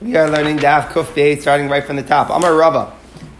[0.00, 2.30] We are learning Daf Kuf starting right from the top.
[2.30, 2.92] Amar Rava.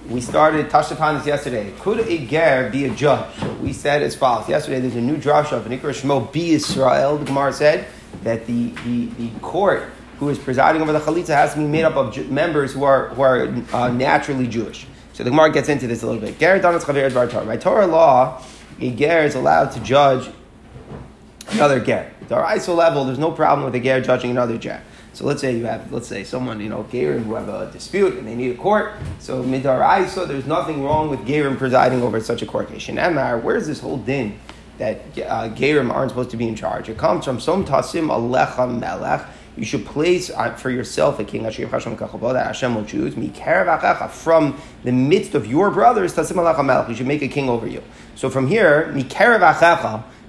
[0.09, 1.73] We started, touched upon this yesterday.
[1.79, 3.33] Could a ger be a judge?
[3.63, 4.49] We said as follows.
[4.49, 7.17] Yesterday there's a new drasha of Nikra Shmo B Israel.
[7.17, 7.87] The Gemara said
[8.25, 9.85] that the, the, the court
[10.19, 12.83] who is presiding over the Chalitza has to be made up of ju- members who
[12.83, 14.85] are, who are uh, naturally Jewish.
[15.13, 16.41] So the Gemara gets into this a little bit.
[16.41, 17.47] Ger Donas Chaver Bar Torah.
[17.47, 18.43] By Torah law,
[18.81, 20.29] a ger is allowed to judge
[21.51, 22.11] another ger.
[22.33, 24.83] Our ISO level, there's no problem with a ger judging another ger.
[25.19, 28.15] So let's say you have, let's say someone, you know, Gerim who have a dispute
[28.19, 28.93] and they need a court.
[29.19, 32.89] So midar ISO, there's nothing wrong with Gerim presiding over such a court case.
[32.89, 34.39] Amar, where's this whole din
[34.79, 36.89] that uh, Gerim aren't supposed to be in charge?
[36.89, 39.27] It comes from Som Tasim Alecha Melech.
[39.57, 43.15] You should place uh, for yourself a king that Hashem will choose
[44.23, 46.17] from the midst of your brothers.
[46.17, 47.83] You should make a king over you.
[48.15, 48.93] So from here,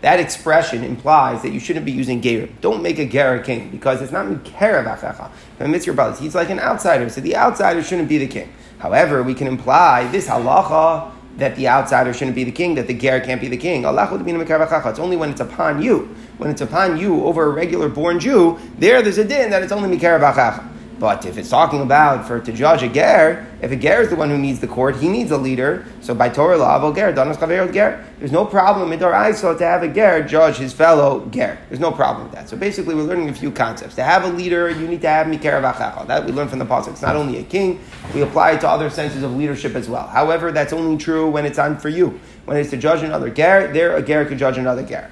[0.02, 2.50] that expression implies that you shouldn't be using gerim.
[2.62, 5.30] Don't make a ger king because it's not mikerav achecha.
[5.60, 8.52] Amidst your brothers, he's like an outsider, so the outsider shouldn't be the king.
[8.78, 12.94] However, we can imply this halacha that the outsider shouldn't be the king, that the
[12.94, 13.84] ger can't be the king.
[13.86, 16.16] It's only when it's upon you.
[16.38, 19.74] When it's upon you over a regular born Jew, there there's a din that it's
[19.74, 20.66] only achecha.
[21.00, 24.18] But if it's talking about for to judge a ger, if a ger is the
[24.18, 25.86] one who needs the court, he needs a leader.
[26.02, 28.06] So by Torah law, ger, danas kaver ger.
[28.20, 31.58] There's no problem in Torah to have a ger judge his fellow ger.
[31.70, 32.50] There's no problem with that.
[32.50, 33.96] So basically, we're learning a few concepts.
[33.96, 36.06] To have a leader, you need to have mikar vachacha.
[36.08, 36.90] That we learn from the pasuk.
[36.90, 37.80] It's not only a king.
[38.14, 40.08] We apply it to other senses of leadership as well.
[40.08, 42.20] However, that's only true when it's on for you.
[42.44, 45.10] When it's to judge another ger, there a ger could judge another ger.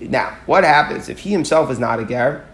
[0.00, 2.44] Now, what happens if he himself is not a ger?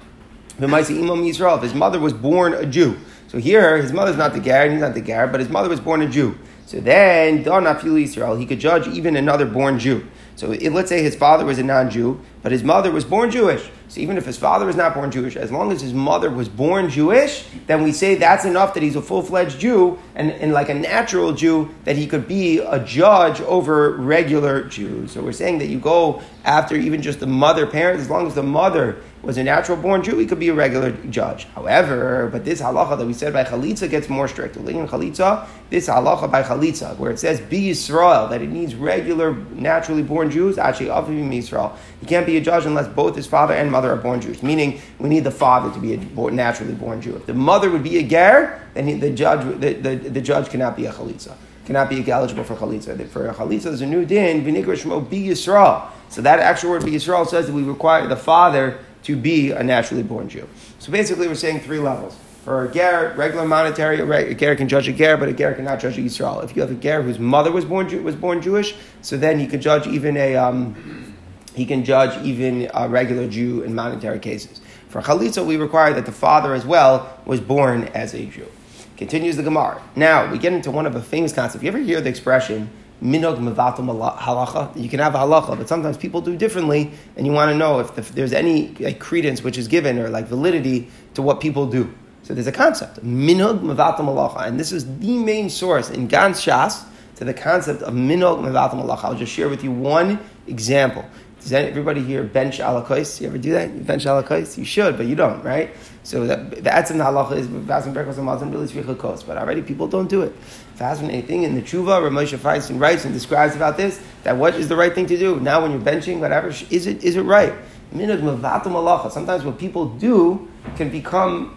[0.59, 2.99] If his mother was born a Jew.
[3.29, 5.81] So here, his mother's not the Gar, he's not the Gar, but his mother was
[5.81, 6.39] born a Jew.
[6.67, 10.07] So then, Don Afil Israel, he could judge even another born Jew.
[10.37, 13.71] So it, let's say his father was a non-Jew, but his mother was born Jewish.
[13.89, 16.48] So even if his father was not born Jewish, as long as his mother was
[16.48, 20.69] born Jewish, then we say that's enough that he's a full-fledged Jew and, and like
[20.69, 25.13] a natural Jew that he could be a judge over regular Jews.
[25.13, 28.34] So we're saying that you go after even just the mother parent, as long as
[28.36, 31.45] the mother was a natural born Jew, he could be a regular judge.
[31.46, 34.56] However, but this halacha that we said by chalitza gets more strict.
[34.56, 40.05] Chalitza, this halacha by chalitza, where it says be Yisrael, that it needs regular, naturally
[40.05, 41.77] born Jews, actually Avim Yisrael.
[42.01, 44.40] He can't be a judge unless both his father and mother are born Jews.
[44.45, 47.17] Meaning, we need the father to be a naturally born Jew.
[47.17, 50.48] If the mother would be a ger, then he, the judge, the, the, the judge
[50.48, 51.35] cannot be a chalitza
[51.67, 53.09] cannot be eligible for chalitza.
[53.09, 55.91] For chalitza, there's a new din, v'nikra shmo be Yisrael.
[56.09, 60.03] So that actual word be says that we require the father to be a naturally
[60.03, 60.49] born Jew.
[60.79, 62.17] So basically, we're saying three levels.
[62.45, 65.81] For a ger, regular monetary, a ger can judge a ger, but a ger cannot
[65.81, 66.45] judge a Yisrael.
[66.45, 69.48] If you have a ger whose mother was born was born Jewish, so then he
[69.48, 71.15] could judge even a um,
[71.55, 74.61] he can judge even a regular Jew in monetary cases.
[74.89, 78.47] For chalitza, we require that the father as well was born as a Jew.
[78.96, 79.83] Continues the Gemara.
[79.95, 81.62] Now we get into one of the famous concepts.
[81.62, 82.70] You ever hear the expression
[83.02, 83.86] minog mevatum
[84.17, 84.74] halacha.
[84.80, 87.80] You can have a halacha, but sometimes people do differently, and you want to know
[87.80, 91.40] if, the, if there's any like, credence which is given or like validity to what
[91.40, 91.92] people do.
[92.23, 96.33] So there's a concept, minog mevatum halacha, and this is the main source in Gan
[96.33, 96.85] Shas
[97.17, 99.05] to the concept of minog mevatum halacha.
[99.05, 101.05] I'll just share with you one example.
[101.46, 103.20] Does everybody here bench alakos?
[103.20, 103.73] You ever do that?
[103.73, 104.58] You bench alakos?
[104.58, 105.70] You should, but you don't, right?
[106.02, 110.08] So that, the halacha is fasting breakfast and mazon really kos, but already people don't
[110.08, 110.35] do it.
[110.74, 114.67] Fascinating in the tshuva, Rav Moshe Feinstein writes and describes about this that what is
[114.67, 117.55] the right thing to do now when you're benching, whatever is it is it right?
[117.95, 119.12] Minug mavatum alacha.
[119.12, 121.55] Sometimes what people do can become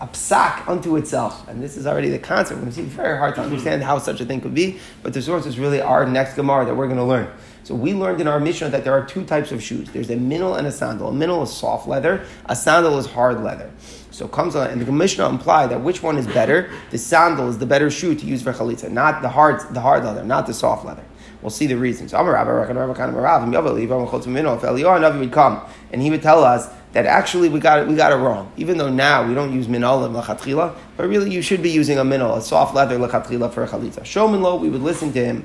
[0.00, 1.46] a psak unto itself.
[1.48, 2.62] And this is already the concept.
[2.66, 3.50] It's very hard to mm-hmm.
[3.50, 6.66] understand how such a thing could be, but the source is really our next Gemara
[6.66, 7.28] that we're going to learn.
[7.64, 9.90] So we learned in our Mishnah that there are two types of shoes.
[9.90, 11.08] There's a minnow and a sandal.
[11.08, 12.26] A minnow is soft leather.
[12.46, 13.70] A sandal is hard leather.
[14.10, 16.70] So comes on, and the Mishnah implied that which one is better?
[16.90, 20.04] The sandal is the better shoe to use for chalitza, not the hard, the hard
[20.04, 21.02] leather, not the soft leather.
[21.40, 22.12] We'll see the reasons.
[22.12, 25.60] If Eliyahu would come
[25.92, 28.50] and he would tell us that actually we got it, we got it wrong.
[28.56, 32.04] Even though now we don't use minolim lachatchila, but really you should be using a
[32.04, 34.04] minol, a soft leather lachatchila for a chalitza.
[34.04, 35.44] Showman lo, we would listen to him.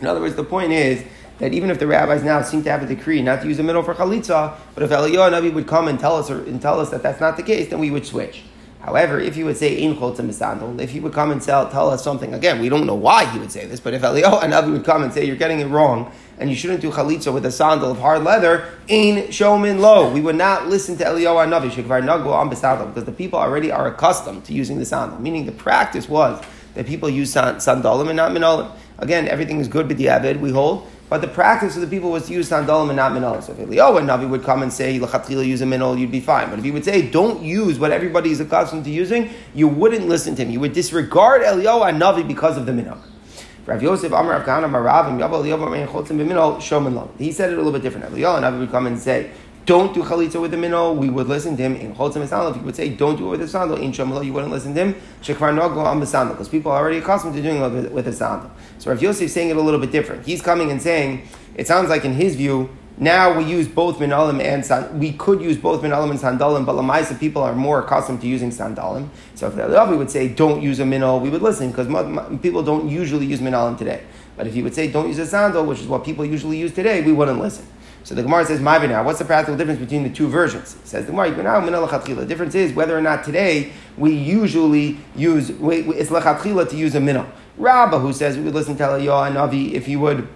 [0.00, 1.04] In other words, the point is
[1.38, 3.64] that even if the rabbis now seem to have a decree not to use a
[3.64, 6.78] minol for chalitza, but if Eliyahu Navi would come and tell us or, and tell
[6.78, 8.44] us that that's not the case, then we would switch.
[8.80, 12.04] However, if he would say chotza misandol, if he would come and tell, tell us
[12.04, 14.84] something, again, we don't know why he would say this, but if Eliyahu Navi would
[14.84, 17.90] come and say you're getting it wrong and you shouldn't do chalitza with a sandal
[17.90, 20.12] of hard leather, ein showman lo.
[20.12, 22.48] We would not listen to Eliyahu and Navi shekvar nagu am
[22.88, 25.18] because the people already are accustomed to using the sandal.
[25.20, 26.42] Meaning the practice was
[26.74, 28.70] that people use sandalim and not minolim.
[28.98, 32.10] Again, everything is good with the avid, we hold, but the practice of the people
[32.10, 33.42] was to use sandalim and not minol.
[33.42, 36.20] So if Eliyahu and Navi would come and say, L'chatchila use a minol, you'd be
[36.20, 36.50] fine.
[36.50, 40.08] But if he would say, don't use what everybody is accustomed to using, you wouldn't
[40.08, 40.50] listen to him.
[40.50, 42.98] You would disregard Eliyahu and Navi because of the minol.
[43.66, 47.54] Rav Yosef Amar Rav Kahana Marav and Yavel Eliyahu Chotzim B'minol Shomen He said it
[47.54, 48.12] a little bit different.
[48.12, 49.30] Eliyahu and Navi would come and say,
[49.66, 51.74] don't do chalitza with the minnow, we would listen to him.
[51.76, 54.22] In chotzim sandal, if you would say don't do it with the sandal, in shomelo,
[54.22, 54.94] you wouldn't listen to him.
[55.22, 58.12] Shekvar no go on the because people are already accustomed to doing it with the
[58.12, 58.50] sandal.
[58.78, 60.26] So Rav Yosef is saying it a little bit different.
[60.26, 64.40] He's coming and saying, it sounds like in his view, now we use both minalim
[64.40, 68.20] and sand, we could use both minalim and sandalim, but lamaisa people are more accustomed
[68.20, 69.08] to using sandalim.
[69.34, 71.88] So if the we would say don't use a minol, we would listen because
[72.40, 74.04] people don't usually use minalim today.
[74.36, 76.72] But if he would say don't use a sandal, which is what people usually use
[76.72, 77.66] today, we wouldn't listen.
[78.04, 80.86] So the Gemara says, "My now, what's the practical difference between the two versions?" It
[80.86, 86.68] says the Gemara, The difference is whether or not today we usually use it's lechatchila
[86.68, 87.26] to use a minnow.
[87.56, 90.28] Rabbah, who says we would listen to Eliyahu and Navi if he would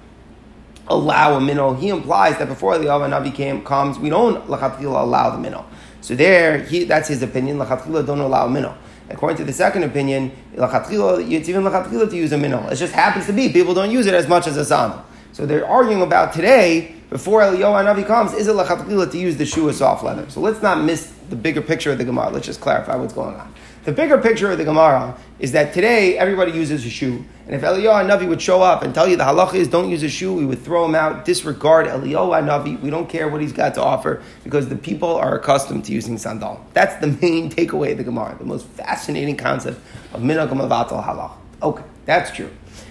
[0.88, 5.38] allow a minnow, he implies that before Eliyahu Navi came, comes, we don't allow the
[5.38, 5.67] minnow.
[6.00, 7.58] So there, he, that's his opinion.
[7.58, 8.76] Lechatchila don't allow a minnow.
[9.11, 12.67] According to the second opinion, it's even lechatchila to use a minnow.
[12.69, 15.05] It just happens to be people don't use it as much as a sandal.
[15.32, 19.46] So they're arguing about today before Eliyahu Navi comes, is it lachatchila to use the
[19.46, 20.29] shoe of soft leather?
[20.31, 22.31] So let's not miss the bigger picture of the Gemara.
[22.31, 23.55] Let's just clarify what's going on.
[23.88, 27.62] The bigger picture of the Gemara is that today everybody uses a shoe, and if
[27.62, 30.35] Eliyahu Navi would show up and tell you the halacha is don't use a shoe,
[30.35, 32.79] we would throw him out, disregard Eliyahu Navi.
[32.82, 36.19] We don't care what he's got to offer because the people are accustomed to using
[36.19, 36.62] sandal.
[36.75, 39.81] That's the main takeaway of the Gemara, the most fascinating concept
[40.12, 41.32] of minhagam avatal halacha.
[41.62, 42.50] Okay, that's true.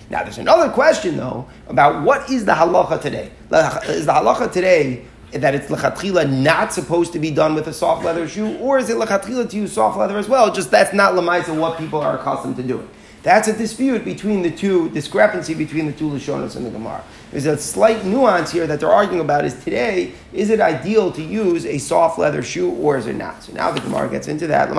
[0.09, 3.29] Now, there's another question, though, about what is the halacha today?
[3.51, 8.06] Is the halacha today that it's lechatchila not supposed to be done with a soft
[8.06, 10.53] leather shoe, or is it lechatchila to use soft leather as well?
[10.53, 12.89] Just that's not lemaisa what people are accustomed to doing.
[13.24, 17.03] That's a dispute between the two, discrepancy between the two Lashonas and the Gemara.
[17.31, 21.21] There's a slight nuance here that they're arguing about is today, is it ideal to
[21.21, 23.44] use a soft leather shoe or is it not?
[23.44, 24.69] So now the Gemara gets into that.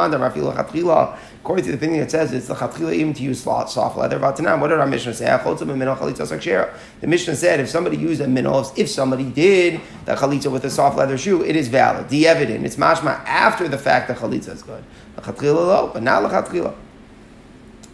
[1.41, 4.19] According to the opinion, that says it's the chatchila even to use soft leather.
[4.19, 5.27] Vatanam, What did our Mishnah say?
[5.27, 10.71] The Mishnah said if somebody used a minol, if somebody did the chalitza with a
[10.71, 12.09] soft leather shoe, it is valid.
[12.09, 14.85] The evident, it's mashma after the fact that chalitza is good.
[15.17, 16.75] But not lachatchila.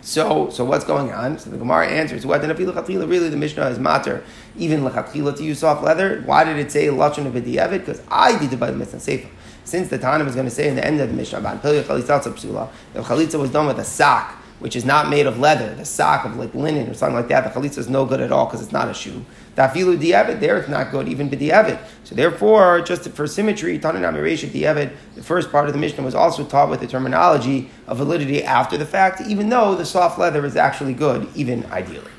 [0.01, 1.39] So, so what's going on?
[1.39, 4.23] So the Gemara answers, "What Really, the Mishnah is matter
[4.57, 6.23] even lechatchila to use soft leather.
[6.27, 9.29] Why did it say lashon of Because I did it by the Mishnah Sefer.
[9.65, 11.83] Since the Tana was going to say in the end of the Mishnah about the
[11.83, 16.37] chalitza was done with a sock, which is not made of leather, the sock of
[16.37, 18.73] like linen or something like that, the chalitza is no good at all because it's
[18.73, 19.25] not a shoe.
[19.57, 21.79] Dafilu di'evid, there it's not good, even b'di'evid.
[22.03, 26.15] So therefore, just for symmetry, Tananam Ereshet di'evid, the first part of the Mishnah was
[26.15, 30.45] also taught with the terminology of validity after the fact, even though the soft leather
[30.45, 32.11] is actually good, even ideally.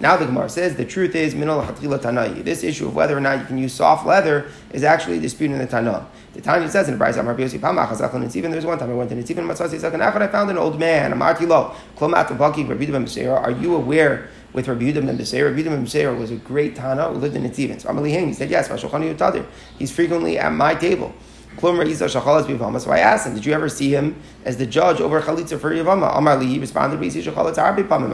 [0.00, 1.34] Now the Gemara says the truth is.
[1.34, 5.66] This issue of whether or not you can use soft leather is actually disputed in
[5.66, 6.06] the Tanah.
[6.32, 8.50] The Tanya says in the Brayz Amar Biosi Pamach Hazakon Netzivan.
[8.50, 10.22] There's one time I went to Netzivan Matzasi Zakan Achad.
[10.22, 11.12] I found an old man.
[11.12, 14.30] Amarti Lo Klomat Baki Rabbi Ben Are you aware?
[14.52, 15.48] With Rabbi Yehuda ben Beseir.
[15.50, 17.80] Rabbi ben Beseir was a great Tana who lived in Netzivan.
[17.80, 18.68] So Amalei he said, yes,
[19.78, 21.12] He's frequently at my table.
[21.60, 21.68] So
[22.90, 26.16] I asked him, did you ever see him as the judge over Chalitza for Yavama?
[26.16, 27.02] Amar he responded,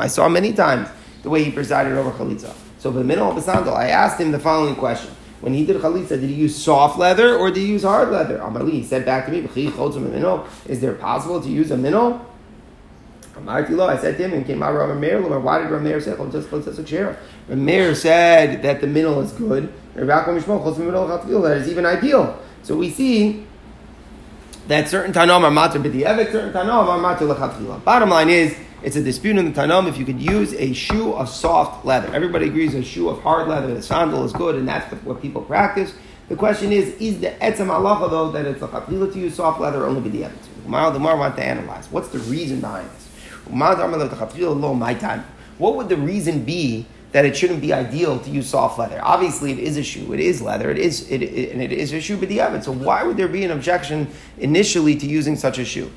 [0.00, 0.88] I saw many times
[1.26, 2.54] the way he presided over Chalitza.
[2.78, 5.10] So the middle of the sandal, I asked him the following question.
[5.40, 8.38] When he did chalitza, did he use soft leather or did he use hard leather?
[8.38, 9.40] Amali, he said back to me,
[10.66, 12.24] is there possible to use a minnow?
[13.48, 13.64] I
[13.98, 18.86] said to him, and came out Rameir, why did Rameir say, Rameir said that the
[18.86, 22.38] minnow is good, that is even ideal.
[22.62, 23.44] So we see
[24.68, 27.82] that certain tanom are matter b'di'evet, certain tanom are matter lechatchila.
[27.82, 31.12] Bottom line is, it's a dispute in the Tanam if you could use a shoe
[31.14, 32.12] of soft leather.
[32.14, 35.42] Everybody agrees a shoe of hard leather, the sandal is good, and that's what people
[35.42, 35.94] practice.
[36.28, 39.60] The question is, is the etzem halacha though that it's a chatila to use soft
[39.60, 40.28] leather or only be the?
[40.64, 41.88] The Gemara want to analyze.
[41.90, 43.08] What's the reason behind this?
[44.74, 45.24] my time.
[45.58, 49.00] What would the reason be that it shouldn't be ideal to use soft leather?
[49.02, 50.12] Obviously, it is a shoe.
[50.12, 50.70] It is leather.
[50.70, 52.64] It is, it, it and it is a shoe, but the evidence.
[52.66, 55.90] So why would there be an objection initially to using such a shoe?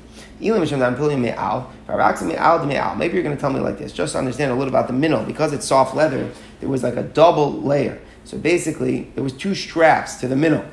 [2.94, 4.92] Maybe you're going to tell me like this, just to understand a little about the
[4.92, 5.24] minnow.
[5.24, 6.30] Because it's soft leather,
[6.60, 8.00] there was like a double layer.
[8.24, 10.68] So basically, there was two straps to the minnow.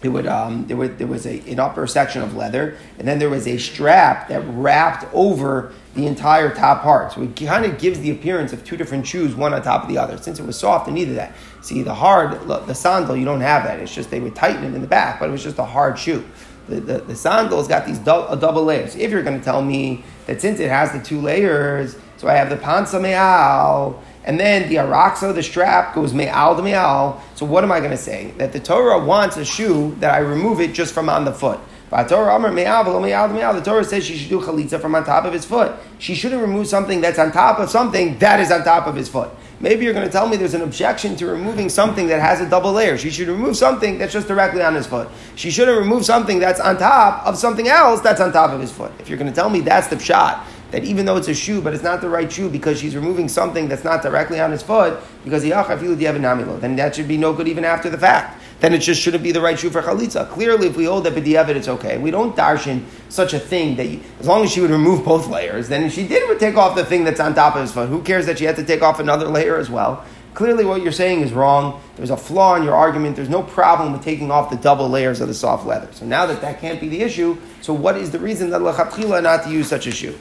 [0.00, 3.18] It would, um, there, would, there was a, an upper section of leather, and then
[3.18, 7.12] there was a strap that wrapped over the entire top part.
[7.12, 9.88] So it kind of gives the appearance of two different shoes, one on top of
[9.88, 10.16] the other.
[10.16, 11.34] Since it was soft, it needed that.
[11.62, 13.80] See, the hard, the sandal, you don't have that.
[13.80, 15.98] It's just they would tighten it in the back, but it was just a hard
[15.98, 16.24] shoe
[16.68, 18.94] the, the, the sandal's got these do, a double layers.
[18.94, 22.34] If you're going to tell me that since it has the two layers, so I
[22.34, 27.22] have the pansa me'al, and then the araxa, the strap, goes me'al to me'al.
[27.34, 28.32] So what am I going to say?
[28.36, 31.58] That the Torah wants a shoe that I remove it just from on the foot.
[31.90, 33.54] But Torah Amr me'al me'al me'al.
[33.54, 35.74] The Torah says she should do chalitza from on top of his foot.
[35.98, 39.08] She shouldn't remove something that's on top of something that is on top of his
[39.08, 39.30] foot.
[39.60, 42.48] Maybe you're going to tell me there's an objection to removing something that has a
[42.48, 42.96] double layer.
[42.96, 45.08] She should remove something that's just directly on his foot.
[45.34, 48.70] She shouldn't remove something that's on top of something else that's on top of his
[48.70, 48.92] foot.
[49.00, 51.60] If you're going to tell me that's the shot, that even though it's a shoe,
[51.60, 54.62] but it's not the right shoe because she's removing something that's not directly on his
[54.62, 58.78] foot, because ah, then that should be no good even after the fact then it
[58.78, 60.28] just shouldn't be the right shoe for chalitza.
[60.30, 61.98] Clearly, if we hold that b'diavad, it's okay.
[61.98, 65.28] We don't darshan such a thing that you, as long as she would remove both
[65.28, 67.88] layers, then she did would take off the thing that's on top of his foot.
[67.88, 70.04] Who cares that she had to take off another layer as well?
[70.34, 71.80] Clearly, what you're saying is wrong.
[71.96, 73.16] There's a flaw in your argument.
[73.16, 75.88] There's no problem with taking off the double layers of the soft leather.
[75.92, 79.22] So now that that can't be the issue, so what is the reason that lachatchila
[79.22, 80.16] not to use such a shoe?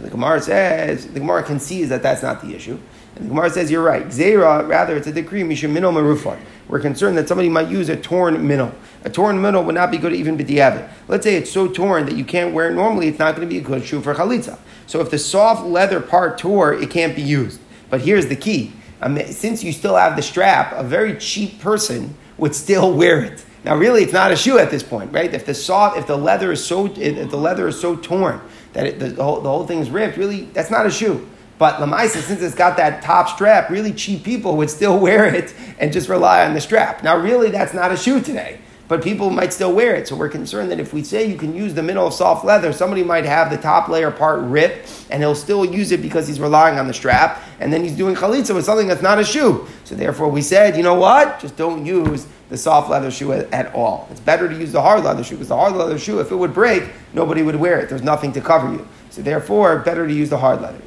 [0.00, 2.78] So the Gemara says the Gemara concedes that that's not the issue.
[3.16, 4.06] And the Gemara says you're right.
[4.06, 6.40] Zera, rather, it's a decree mishimino marufat.
[6.68, 8.74] We're concerned that somebody might use a torn minnow.
[9.04, 10.88] A torn minnow would not be good even b'diavad.
[11.06, 13.52] Let's say it's so torn that you can't wear it normally, it's not going to
[13.52, 14.58] be a good shoe for chalitza.
[14.86, 17.60] So if the soft leather part tore, it can't be used.
[17.90, 18.72] But here's the key.
[19.02, 23.44] Um, since you still have the strap, a very cheap person would still wear it.
[23.64, 25.34] Now, really, it's not a shoe at this point, right?
[25.34, 28.40] If the soft, if the leather is so, if the leather is so torn
[28.72, 31.28] that it, the, whole, the whole thing is ripped, really, that's not a shoe.
[31.58, 35.54] But Lamaisa, since it's got that top strap, really cheap people would still wear it
[35.78, 37.02] and just rely on the strap.
[37.02, 40.08] Now, really, that's not a shoe today, but people might still wear it.
[40.08, 42.72] So we're concerned that if we say you can use the middle of soft leather,
[42.72, 46.40] somebody might have the top layer part ripped and he'll still use it because he's
[46.40, 49.66] relying on the strap, and then he's doing chalitza with something that's not a shoe.
[49.84, 51.40] So therefore, we said, you know what?
[51.40, 54.08] Just don't use the soft leather shoe at, all.
[54.10, 56.36] It's better to use the hard leather shoe because the hard leather shoe, if it
[56.36, 56.82] would break,
[57.14, 57.88] nobody would wear it.
[57.88, 58.86] There's nothing to cover you.
[59.10, 60.80] So therefore, better to use the hard leather.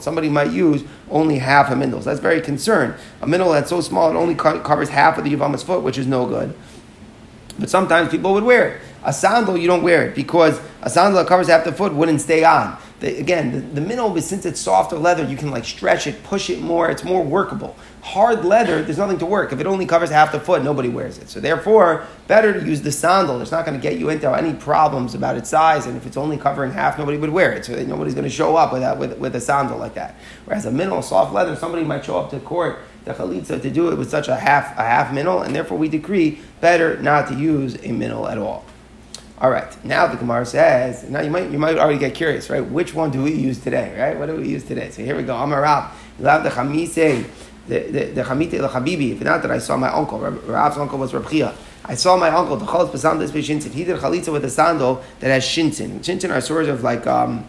[0.00, 2.02] Somebody might use only half a mindel.
[2.02, 2.94] So that's very concerned.
[3.22, 5.98] A mindel that's so small it only co- covers half of the Yavama's foot, which
[5.98, 6.54] is no good.
[7.58, 8.82] But sometimes people would wear it.
[9.04, 12.20] A sandal, you don't wear it because a sandal that covers half the foot wouldn't
[12.20, 12.78] stay on.
[13.00, 16.50] The, again, the, the minnow, since it's softer leather, you can like stretch it, push
[16.50, 16.90] it more.
[16.90, 17.76] It's more workable.
[18.02, 19.52] Hard leather, there's nothing to work.
[19.52, 21.28] If it only covers half the foot, nobody wears it.
[21.28, 23.40] So therefore, better to use the sandal.
[23.40, 25.86] It's not going to get you into any problems about its size.
[25.86, 27.64] And if it's only covering half, nobody would wear it.
[27.64, 30.16] So nobody's going to show up with, that, with, with a sandal like that.
[30.44, 33.90] Whereas a minnow, soft leather, somebody might show up to court the chalitza to do
[33.90, 37.34] it with such a half a half minnow, and therefore we decree better not to
[37.34, 38.64] use a minnow at all.
[39.40, 39.84] All right.
[39.84, 41.04] Now the Gemara says.
[41.08, 42.64] Now you might you might already get curious, right?
[42.64, 44.18] Which one do we use today, right?
[44.18, 44.90] What do we use today?
[44.90, 45.36] So here we go.
[45.36, 45.94] Amar Rav.
[46.18, 46.94] You have the chamise,
[47.68, 49.12] the the the chamite the chabibi.
[49.12, 50.18] If not that I saw my uncle.
[50.18, 51.54] Rav's uncle was Rab
[51.84, 53.72] I saw my uncle the chalas besandas b'shinsin.
[53.72, 56.00] He did chalitza with a sandal that has shinsin.
[56.00, 57.46] Shinsin are sort of like um.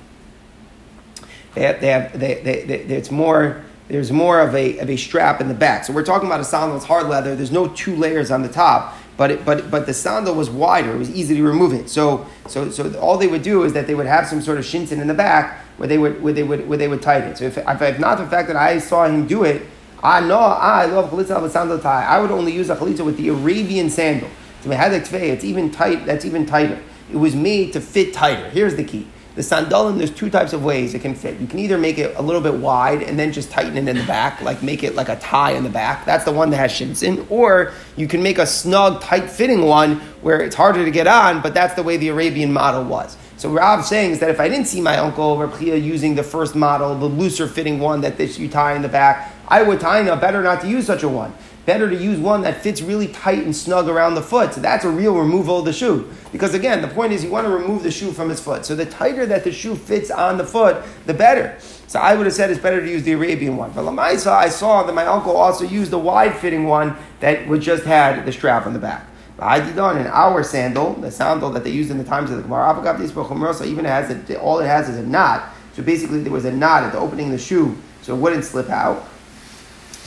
[1.56, 4.90] They have, they have they, they, they, they it's more there's more of a, of
[4.92, 5.84] a strap in the back.
[5.84, 7.36] So we're talking about a sandal that's hard leather.
[7.36, 10.96] There's no two layers on the top but it, but but the sandal was wider;
[10.96, 11.90] it was easy to remove it.
[11.90, 14.64] So so so all they would do is that they would have some sort of
[14.64, 17.38] shinton in the back where they would where they would where they would tighten it.
[17.38, 19.64] So if, if not the fact that I saw him do it,
[20.02, 22.06] I know I love chalitza a sandal tie.
[22.06, 24.30] I would only use a chalitza with the Arabian sandal.
[24.64, 26.06] It's even tight.
[26.06, 26.82] That's even tighter.
[27.12, 28.50] It was made to fit tighter.
[28.52, 29.06] Here's the key.
[29.36, 31.40] The sandalin, there's two types of ways it can fit.
[31.40, 33.98] You can either make it a little bit wide and then just tighten it in
[33.98, 36.06] the back, like make it like a tie in the back.
[36.06, 37.30] That's the one that has shinsin.
[37.30, 41.42] Or you can make a snug, tight fitting one where it's harder to get on,
[41.42, 43.18] but that's the way the Arabian model was.
[43.38, 46.56] So Rav's saying is that if I didn't see my uncle Reb using the first
[46.56, 50.02] model, the looser fitting one that this you tie in the back, I would tie
[50.02, 51.34] in a better not to use such a one
[51.66, 54.54] better to use one that fits really tight and snug around the foot.
[54.54, 56.10] So that's a real removal of the shoe.
[56.32, 58.66] Because again, the point is you want to remove the shoe from his foot.
[58.66, 61.58] So the tighter that the shoe fits on the foot, the better.
[61.88, 63.72] So I would have said it's better to use the Arabian one.
[63.72, 67.62] But Lamaisa, I saw that my uncle also used the wide fitting one that would
[67.62, 69.06] just had the strap on the back.
[69.42, 72.38] I did on in our sandal, the sandal that they used in the times of
[72.38, 75.50] the Gemara, even has a, all it has is a knot.
[75.74, 78.44] So basically, there was a knot at the opening of the shoe, so it wouldn't
[78.44, 79.08] slip out.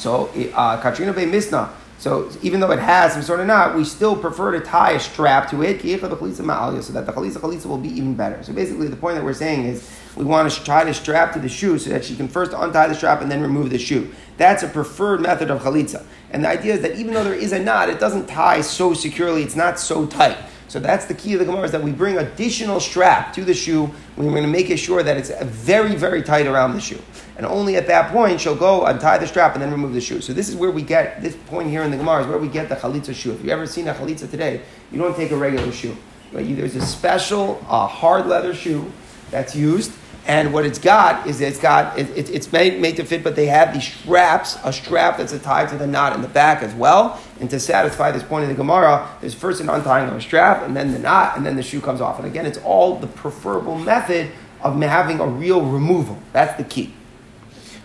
[0.02, 1.70] So uh, Katrina Bay Misna.
[1.98, 5.00] So even though it has some sort of knot, we still prefer to tie a
[5.00, 8.42] strap to it, so that the chalisa chalisa will be even better.
[8.42, 11.38] So basically, the point that we're saying is we want to try to strap to
[11.38, 14.12] the shoe so that she can first untie the strap and then remove the shoe.
[14.36, 16.04] That's a preferred method of chalitza.
[16.32, 18.94] And the idea is that even though there is a knot, it doesn't tie so
[18.94, 20.36] securely, it's not so tight.
[20.72, 23.52] So that's the key of the Gemara is that we bring additional strap to the
[23.52, 23.90] shoe.
[24.16, 26.98] We're going to make sure that it's very, very tight around the shoe.
[27.36, 30.22] And only at that point she'll go untie the strap and then remove the shoe.
[30.22, 32.48] So this is where we get, this point here in the Gemara is where we
[32.48, 33.32] get the chalitza shoe.
[33.32, 35.94] If you've ever seen a chalitza today, you don't take a regular shoe.
[36.32, 36.56] Right?
[36.56, 38.90] There's a special uh, hard leather shoe
[39.30, 39.92] that's used
[40.26, 43.34] And what it's got is it's got it, it, it's made, made to fit, but
[43.34, 46.72] they have these straps, a strap that's tied to the knot in the back as
[46.74, 47.20] well.
[47.40, 50.62] And to satisfy this point of the Gemara, there's first an untying of a strap,
[50.62, 52.18] and then the knot, and then the shoe comes off.
[52.18, 56.16] And again, it's all the preferable method of having a real removal.
[56.32, 56.94] That's the key.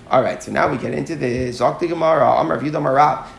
[0.09, 2.59] All right, so now we get into the Zokti Gemara, Amr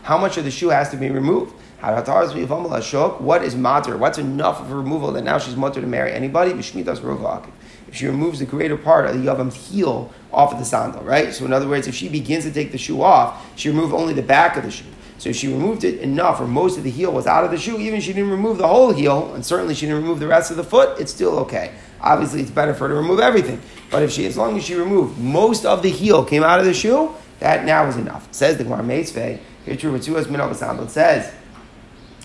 [0.03, 1.55] How much of the shoe has to be removed?
[1.81, 3.97] What is matter?
[3.97, 6.51] What's enough of a removal that now she's mutter to marry anybody?
[7.89, 11.33] If she removes the greater part of the Yavam's heel off of the sandal, right?
[11.33, 14.13] So in other words, if she begins to take the shoe off, she removed only
[14.13, 14.85] the back of the shoe.
[15.17, 17.57] So if she removed it enough, or most of the heel was out of the
[17.57, 20.51] shoe, even she didn't remove the whole heel, and certainly she didn't remove the rest
[20.51, 21.71] of the foot, it's still okay.
[21.99, 23.59] Obviously, it's better for her to remove everything.
[23.89, 26.65] But if she, as long as she removed most of the heel came out of
[26.65, 28.31] the shoe, that now is enough.
[28.31, 29.39] Says the Gemara Meitzvei.
[29.65, 30.85] Here, true, with Minol Sandal.
[30.85, 31.33] It says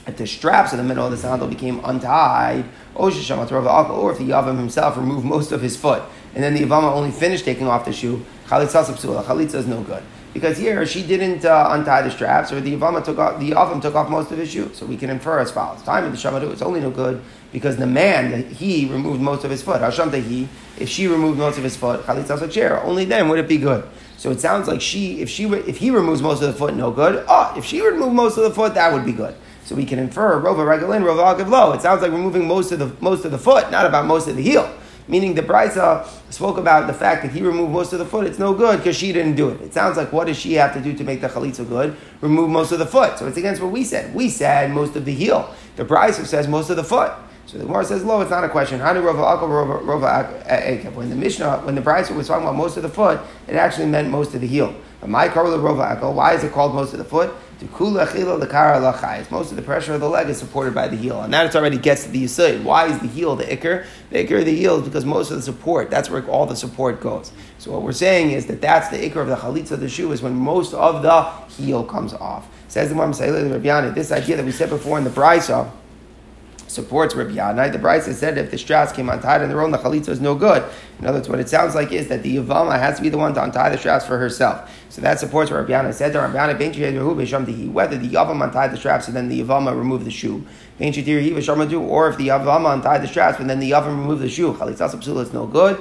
[0.06, 4.56] if the straps in the middle of the sandal became untied, or if the Yavam
[4.58, 6.02] himself removed most of his foot,
[6.34, 10.02] and then the Yavama only finished taking off the shoe, Chalitza is no good.
[10.32, 13.80] Because here she didn't uh, untie the straps, or the Yavama took off, the Yavam
[13.80, 14.70] took off most of his shoe.
[14.74, 15.80] So we can infer as follows.
[15.82, 19.50] Time of the Shamadu, it's only no good because the man, he removed most of
[19.52, 19.80] his foot.
[19.80, 23.46] Hasham he, if she removed most of his foot, Chalitza chair, only then would it
[23.46, 23.88] be good.
[24.16, 26.90] So it sounds like she, if she, if he removes most of the foot, no
[26.90, 27.24] good.
[27.28, 29.36] Oh, if she removed most of the foot, that would be good.
[29.64, 31.72] So we can infer Rova Regalin, Rova Agav Lo.
[31.72, 34.36] It sounds like removing most of the most of the foot, not about most of
[34.36, 34.70] the heel.
[35.06, 38.26] Meaning the Brisa spoke about the fact that he removed most of the foot.
[38.26, 39.60] It's no good because she didn't do it.
[39.60, 41.96] It sounds like what does she have to do to make the chalitza good?
[42.22, 43.18] Remove most of the foot.
[43.18, 44.14] So it's against what we said.
[44.14, 45.54] We said most of the heel.
[45.76, 47.12] The Brisa says most of the foot.
[47.54, 49.48] So the Gemara says, "Lo, it's not a question." Do Rova Akal
[49.80, 53.54] Rova When the Mishnah, when the Brisa was talking about most of the foot, it
[53.54, 54.74] actually meant most of the heel.
[55.00, 56.14] But my Rova Akal.
[56.14, 57.32] Why is it called most of the foot?
[57.60, 59.30] The kula chila le'kar alachai.
[59.30, 61.54] Most of the pressure of the leg is supported by the heel, and that it
[61.54, 62.64] already gets to the yisoid.
[62.64, 63.86] Why is the heel the ikr?
[64.10, 65.92] The ikr of the heel is because most of the support.
[65.92, 67.30] That's where all the support goes.
[67.58, 70.10] So what we're saying is that that's the ikr of the chalitza of the shoe
[70.10, 71.22] is when most of the
[71.56, 72.48] heel comes off.
[72.66, 75.70] Says the Sayyid This idea that we said before in the brisa
[76.74, 77.72] supports Rabbi Yanai.
[77.72, 80.34] The Brisa said if the straps came untied on their own, the chalitza is no
[80.34, 80.64] good.
[80.98, 83.18] In other words, what it sounds like is that the Yavama has to be the
[83.18, 84.70] one to untie the straps for herself.
[84.88, 86.14] So that supports what Rabbi Yanai said.
[86.14, 90.46] Whether the Yavam untied the straps and then the Yavama removed the shoe,
[90.78, 90.96] or if
[92.16, 95.46] the Yavama untied the straps and then the Yavam removed the shoe, chalitza is no
[95.46, 95.78] good.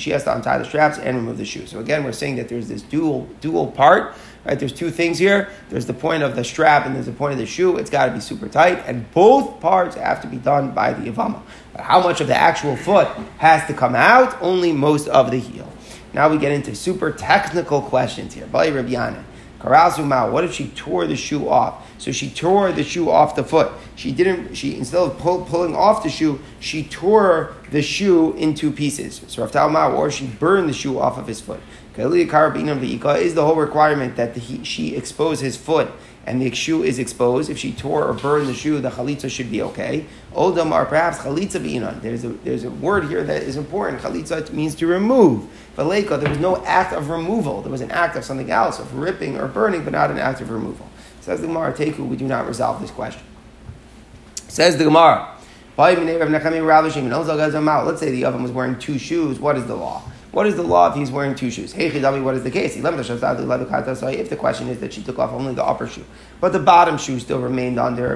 [0.00, 1.66] She has to untie the straps and remove the shoe.
[1.66, 4.14] So again, we're saying that there's this dual dual part
[4.46, 4.58] Right?
[4.58, 5.48] There's two things here.
[5.70, 7.78] There's the point of the strap and there's the point of the shoe.
[7.78, 11.10] It's got to be super tight, and both parts have to be done by the
[11.10, 11.42] Yavama.
[11.72, 14.40] But how much of the actual foot has to come out?
[14.40, 15.70] Only most of the heel.
[16.12, 18.46] Now we get into super technical questions here.
[18.46, 19.24] Bali Rabbiana.
[19.58, 21.90] Karazumau, what if she tore the shoe off?
[21.98, 23.72] So she tore the shoe off the foot.
[23.96, 28.70] She didn't, she, instead of pull, pulling off the shoe, she tore the shoe into
[28.70, 29.22] pieces.
[29.26, 31.60] So Raftal or she burned the shoe off of his foot.
[31.98, 35.90] Is the whole requirement that he, she expose his foot
[36.26, 37.48] and the shoe is exposed?
[37.48, 40.04] If she tore or burned the shoe, the chalitza should be okay.
[40.34, 42.02] Oldam or perhaps chalitza b'inan.
[42.02, 44.02] There's a there's a word here that is important.
[44.02, 45.48] Chalitza means to remove.
[45.76, 47.62] Valeka, there was no act of removal.
[47.62, 50.40] There was an act of something else, of ripping or burning, but not an act
[50.40, 50.88] of removal.
[51.20, 53.22] Says the Gemara, Teku, we do not resolve this question.
[54.48, 55.32] Says the Gemara.
[55.76, 56.04] Let's say
[58.10, 59.38] the Yavam was wearing two shoes.
[59.38, 60.02] What is the law?
[60.36, 61.72] What is the law if he's wearing two shoes?
[61.72, 62.76] Hey, Chidami, what is the case?
[62.76, 66.04] If the question is that she took off only the upper shoe,
[66.42, 68.14] but the bottom shoe still remained on there.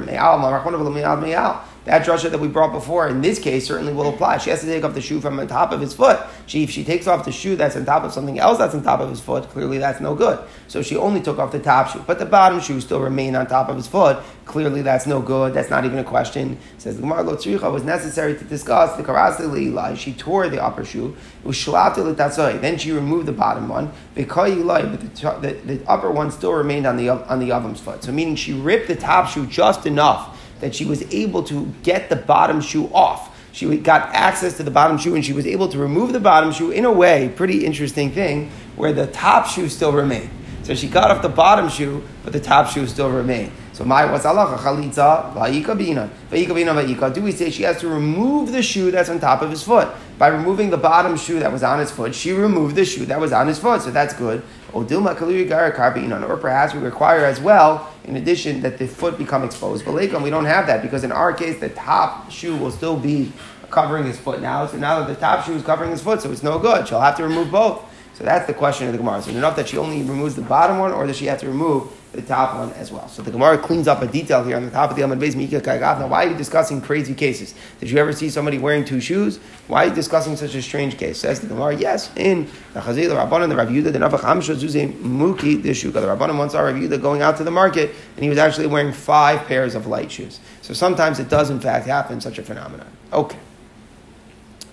[1.86, 4.36] that drasha that we brought before, in this case, certainly will apply.
[4.36, 6.20] She has to take off the shoe from the top of his foot.
[6.44, 8.82] She, if she takes off the shoe that's on top of something else that's on
[8.82, 10.46] top of his foot, clearly that's no good.
[10.68, 13.46] So she only took off the top shoe, but the bottom shoe still remained on
[13.46, 14.22] top of his foot.
[14.44, 15.54] Clearly that's no good.
[15.54, 16.58] That's not even a question.
[16.74, 19.96] It says the Gemara Lotzricha was necessary to discuss the karasi leilai.
[19.96, 21.16] She tore the upper shoe.
[21.44, 23.92] Then she removed the bottom one.
[24.14, 28.04] But the, the, the upper one still remained on the on the Yavam's foot.
[28.04, 32.08] So meaning she ripped the top shoe just enough that she was able to get
[32.08, 33.28] the bottom shoe off.
[33.52, 36.52] She got access to the bottom shoe and she was able to remove the bottom
[36.52, 40.30] shoe in a way, pretty interesting thing, where the top shoe still remained.
[40.62, 43.50] So she got off the bottom shoe, but the top shoe still remained.
[43.72, 47.12] So my what's Allah chalitza va'ika bina va'ika?
[47.12, 49.88] Do we say she has to remove the shoe that's on top of his foot
[50.20, 52.14] by removing the bottom shoe that was on his foot?
[52.14, 54.42] She removed the shoe that was on his foot, so that's good.
[54.72, 59.86] Or perhaps we require as well, in addition, that the foot become exposed.
[59.86, 63.32] But we don't have that because in our case, the top shoe will still be
[63.70, 64.66] covering his foot now.
[64.66, 66.86] So now that the top shoe is covering his foot, so it's no good.
[66.86, 67.82] She'll have to remove both.
[68.20, 69.20] So that's the question of the Gemara.
[69.20, 71.46] Is it enough that she only removes the bottom one, or does she have to
[71.46, 73.08] remove the top one as well?
[73.08, 75.34] So the Gemara cleans up a detail here on the top of the Amad Beis
[75.34, 77.54] Mika Now, why are you discussing crazy cases?
[77.78, 79.38] Did you ever see somebody wearing two shoes?
[79.68, 81.18] Why are you discussing such a strange case?
[81.18, 84.54] Says the Gemara, yes, in the Chazil, the Rabbanan, the Rav Yehuda, the Nafach Hamsha
[84.54, 85.94] Zuze Muki, the Shuka.
[85.94, 88.66] The Rabbanan once saw Rav Yehuda going out to the market, and he was actually
[88.66, 90.40] wearing five pairs of light shoes.
[90.60, 92.86] So sometimes it does, in fact, happen, such a phenomenon.
[93.14, 93.38] Okay.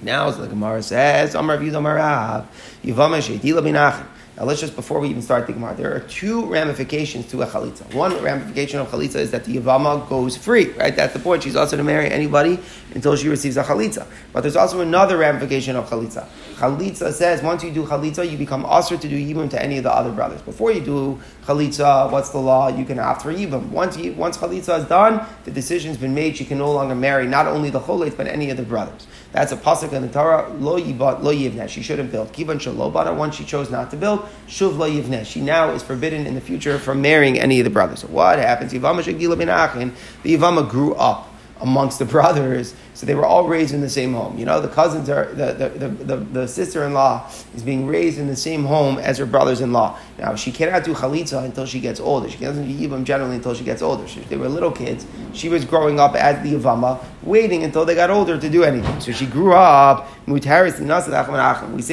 [0.01, 2.47] Now, as the Gemara says, Amar Rav
[2.83, 4.05] Yivama Sheitila Binachim.
[4.37, 7.47] Now, let's just, before we even start the Gemara, there are two ramifications to a
[7.47, 7.91] chalitza.
[7.95, 10.95] One ramification of chalitza is that the Yavama goes free, right?
[10.95, 11.41] That's the point.
[11.41, 12.59] She's also to marry anybody
[12.93, 14.05] until she receives a chalitza.
[14.33, 16.27] But there's also another ramification of chalitza.
[16.57, 19.83] Chalitza says once you do chalitza, you become usher to do yibum to any of
[19.83, 20.43] the other brothers.
[20.43, 22.67] Before you do chalitza, what's the law?
[22.67, 23.69] You can opt for yibum.
[23.69, 27.25] Once, you, once chalitza is done, the decision's been made, she can no longer marry
[27.25, 29.07] not only the cholet, but any of the brothers.
[29.31, 30.47] That's a pasuk in the Torah.
[30.59, 31.67] Lo yibat, lo yivneh.
[31.69, 32.33] She shouldn't build.
[32.33, 33.15] Kivan shalobana.
[33.15, 37.39] Once she chose not to build, She now is forbidden in the future from marrying
[37.39, 37.99] any of the brothers.
[37.99, 38.73] So what happens?
[38.73, 39.93] Yivama shagila ben achin.
[40.23, 42.73] The Yivama grew up amongst the brothers.
[42.93, 44.37] So they were all raised in the same home.
[44.37, 48.17] You know, the cousins are, the, the, the, the, sister in law is being raised
[48.17, 49.99] in the same home as her brothers in law.
[50.17, 52.29] Now, she cannot do chalitza until she gets older.
[52.29, 54.07] She doesn't do yibam generally until she gets older.
[54.07, 55.05] She, they were little kids.
[55.33, 58.99] She was growing up as the yavama, waiting until they got older to do anything.
[58.99, 60.55] So she grew up, We say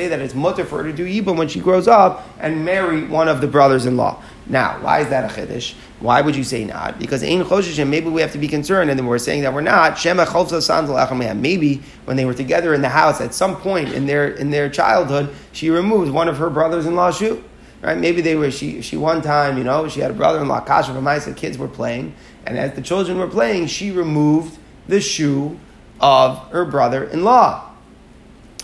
[0.08, 3.28] that it's mutter for her to do yibam when she grows up and marry one
[3.28, 4.22] of the brothers in law.
[4.46, 5.74] Now, why is that a chiddush?
[6.00, 6.98] Why would you say not?
[6.98, 9.62] Because ein choshishim, maybe we have to be concerned, and then we're saying that we're
[9.62, 10.04] not.
[11.36, 14.68] Maybe when they were together in the house at some point in their in their
[14.68, 17.42] childhood, she removed one of her brothers-in-law's shoe.
[17.80, 17.96] Right?
[17.96, 21.34] Maybe they were she she one time, you know, she had a brother-in-law, Kasha the
[21.34, 22.14] kids were playing,
[22.46, 25.58] and as the children were playing, she removed the shoe
[26.00, 27.70] of her brother-in-law.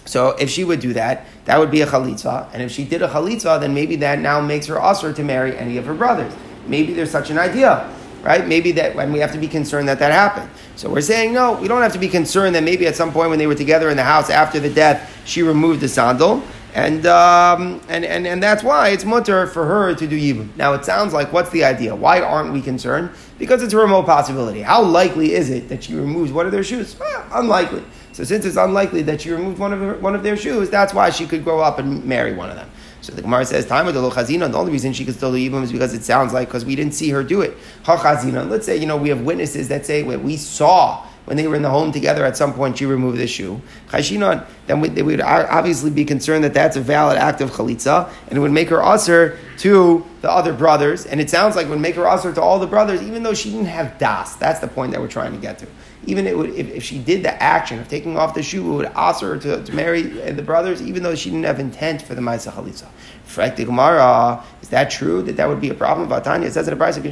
[0.05, 2.49] So if she would do that, that would be a chalitza.
[2.53, 5.59] And if she did a chalitza, then maybe that now makes her usher to marry
[5.59, 6.33] any of her brothers.
[6.69, 8.47] Maybe there's such an idea, right?
[8.47, 10.49] Maybe that when we have to be concerned that that happened.
[10.77, 13.31] So we're saying no, we don't have to be concerned that maybe at some point
[13.31, 16.41] when they were together in the house after the death, she removed the sandal.
[16.73, 20.55] And, um, and, and, and that's why it's mutter for her to do yibum.
[20.57, 21.97] Now it sounds like, what's the idea?
[21.97, 23.11] Why aren't we concerned?
[23.41, 24.63] Because it's a remote possibility.
[24.63, 26.97] How likely is it that she removes one of their shoes?
[26.97, 27.83] Well, unlikely.
[28.12, 30.92] So since it's unlikely that she removed one of, her, one of their shoes, that's
[30.92, 32.70] why she could grow up and marry one of them.
[33.03, 35.53] So the Gemara says, "Time of the chazina." The only reason she could still leave
[35.53, 37.57] yibum is because it sounds like because we didn't see her do it.
[37.85, 38.49] Ha chazina.
[38.49, 41.55] Let's say you know we have witnesses that say well, we saw when they were
[41.55, 43.61] in the home together at some point she removed the shoe.
[43.90, 44.42] Chashinon.
[44.66, 48.40] Then we, would obviously be concerned that that's a valid act of chalitza and it
[48.40, 51.07] would make her usher to the other brothers.
[51.07, 53.35] And it sounds like it would make her usher to all the brothers, even though
[53.35, 54.35] she didn't have das.
[54.37, 55.66] That's the point that we're trying to get to
[56.07, 58.77] even it would, if, if, she did the action of taking off the shoe, it
[58.77, 62.15] would ask her to, to marry the brothers, even though she didn't have intent for
[62.15, 62.87] the Maisa Chalitza.
[63.27, 65.23] Frek the Gemara, is that true?
[65.23, 66.09] That that would be a problem?
[66.09, 67.11] Vatanya, says in the price, if the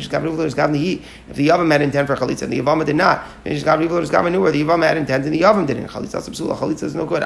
[1.48, 5.34] Yavam had intent for Chalitza and the Yavam did not, the Yavam had intent and
[5.34, 5.88] the Yavam didn't.
[5.88, 7.24] Chalitza Chalitza is no good.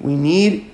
[0.00, 0.70] We need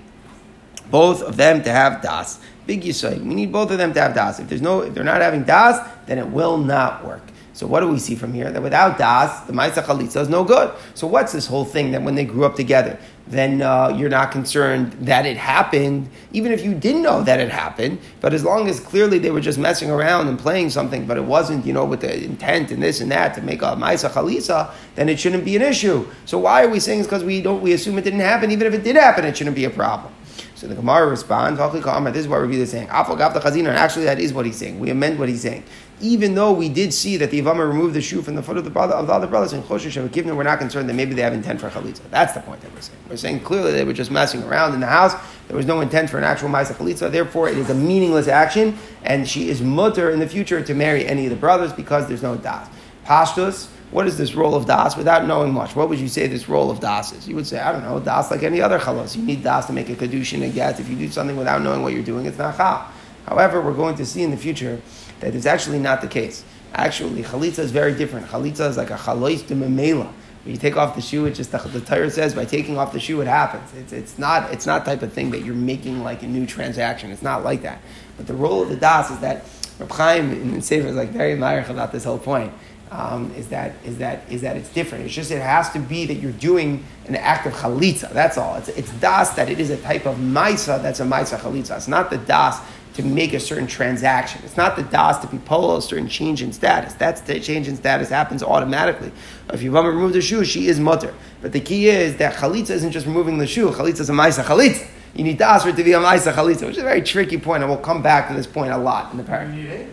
[0.90, 2.40] both of them to have das.
[2.66, 3.22] Big Yisrael.
[3.22, 4.40] We need both of them to have das.
[4.40, 7.22] If there's no, if they're not having das, then it will not work.
[7.54, 8.50] So what do we see from here?
[8.50, 10.74] That without das, the Maisa Chalitza is no good.
[10.94, 14.32] So what's this whole thing that when they grew up together, then uh, you're not
[14.32, 18.68] concerned that it happened, even if you didn't know that it happened, but as long
[18.68, 21.84] as clearly they were just messing around and playing something, but it wasn't, you know,
[21.84, 25.44] with the intent and this and that to make a Maisa Chalitza, then it shouldn't
[25.44, 26.04] be an issue.
[26.24, 28.66] So why are we saying it's because we don't, we assume it didn't happen, even
[28.66, 30.12] if it did happen, it shouldn't be a problem.
[30.56, 32.88] So the Gemara responds, this is what Rabbi is saying.
[32.88, 34.78] And actually, that is what he's saying.
[34.80, 35.64] We amend what he's saying
[36.04, 38.64] even though we did see that the Ivama removed the shoe from the foot of
[38.64, 41.22] the, brother, of the other brothers in Choshesh Given we're not concerned that maybe they
[41.22, 42.02] have intent for Chalitza.
[42.10, 42.98] That's the point that we're saying.
[43.08, 45.14] We're saying clearly they were just messing around in the house.
[45.48, 47.10] There was no intent for an actual Maisa Chalitza.
[47.10, 51.06] Therefore, it is a meaningless action, and she is mutter in the future to marry
[51.06, 52.68] any of the brothers because there's no das.
[53.06, 55.74] Pashtus, what is this role of das without knowing much?
[55.74, 57.26] What would you say this role of das is?
[57.26, 59.16] You would say, I don't know, das like any other chalos.
[59.16, 60.78] You need das to make a kedushin and get.
[60.80, 62.90] If you do something without knowing what you're doing, it's not chal.
[63.26, 64.82] However, we're going to see in the future
[65.20, 66.44] that is actually not the case.
[66.74, 68.26] Actually, chalitza is very different.
[68.26, 70.12] Chalitza is like a chalois de memela.
[70.44, 72.92] When you take off the shoe, it just the, the Torah says by taking off
[72.92, 73.72] the shoe it happens.
[73.74, 77.10] It's, it's not it's not type of thing that you're making like a new transaction.
[77.10, 77.80] It's not like that.
[78.16, 79.44] But the role of the das is that
[79.78, 82.52] Reb Chaim in Sefer is like very marich about this whole point.
[82.90, 85.04] Um, is that is that is that it's different.
[85.06, 88.12] It's just it has to be that you're doing an act of chalitza.
[88.12, 88.56] That's all.
[88.56, 91.76] It's, it's das that it is a type of maisa that's a maisa chalitza.
[91.76, 92.60] It's not the das
[92.94, 94.40] to make a certain transaction.
[94.44, 96.94] It's not the das to be polo, a certain change in status.
[96.94, 99.12] That's the change in status happens automatically.
[99.52, 101.12] If you want to remove the shoe, she is mutter.
[101.42, 103.70] But the key is that chalitza isn't just removing the shoe.
[103.70, 104.88] Chalitza is a ma'isa chalitza.
[105.14, 107.38] You need das for it to be a Maisa Chalitza, which is a very tricky
[107.38, 109.88] point, and we'll come back to this point a lot in the parak.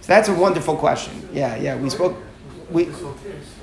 [0.00, 1.28] So that's a wonderful question.
[1.32, 1.76] Yeah, yeah.
[1.76, 2.16] We spoke.
[2.70, 2.84] We,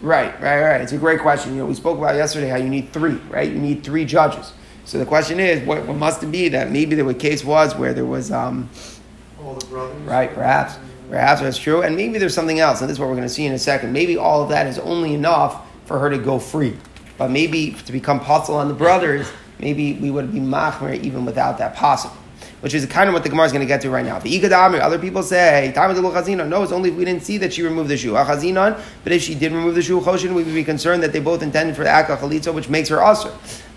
[0.01, 0.81] right, right, right.
[0.81, 1.53] It's a great question.
[1.53, 3.49] You know, we spoke about yesterday how you need three, right?
[3.49, 4.51] You need three judges.
[4.85, 7.93] So the question is, what, what must it be that maybe the case was where
[7.93, 8.69] there was, um,
[9.41, 10.01] All the brothers.
[10.01, 10.33] right?
[10.33, 10.77] Perhaps,
[11.09, 13.33] perhaps that's true, and maybe there's something else, and this is what we're going to
[13.33, 13.93] see in a second.
[13.93, 16.75] Maybe all of that is only enough for her to go free,
[17.17, 21.57] but maybe to become puzzle on the brothers, maybe we would be machmer even without
[21.59, 22.17] that possible.
[22.59, 24.19] Which is kind of what the Gemara is going to get to right now.
[24.19, 26.47] The Ikadamir, other people say, time of the chazina.
[26.47, 28.13] No, it's only if we didn't see that she removed the shoe.
[28.13, 31.43] But if she did remove the shoe, choshin, we would be concerned that they both
[31.43, 33.33] intended for the akal chalitza, which makes her usher.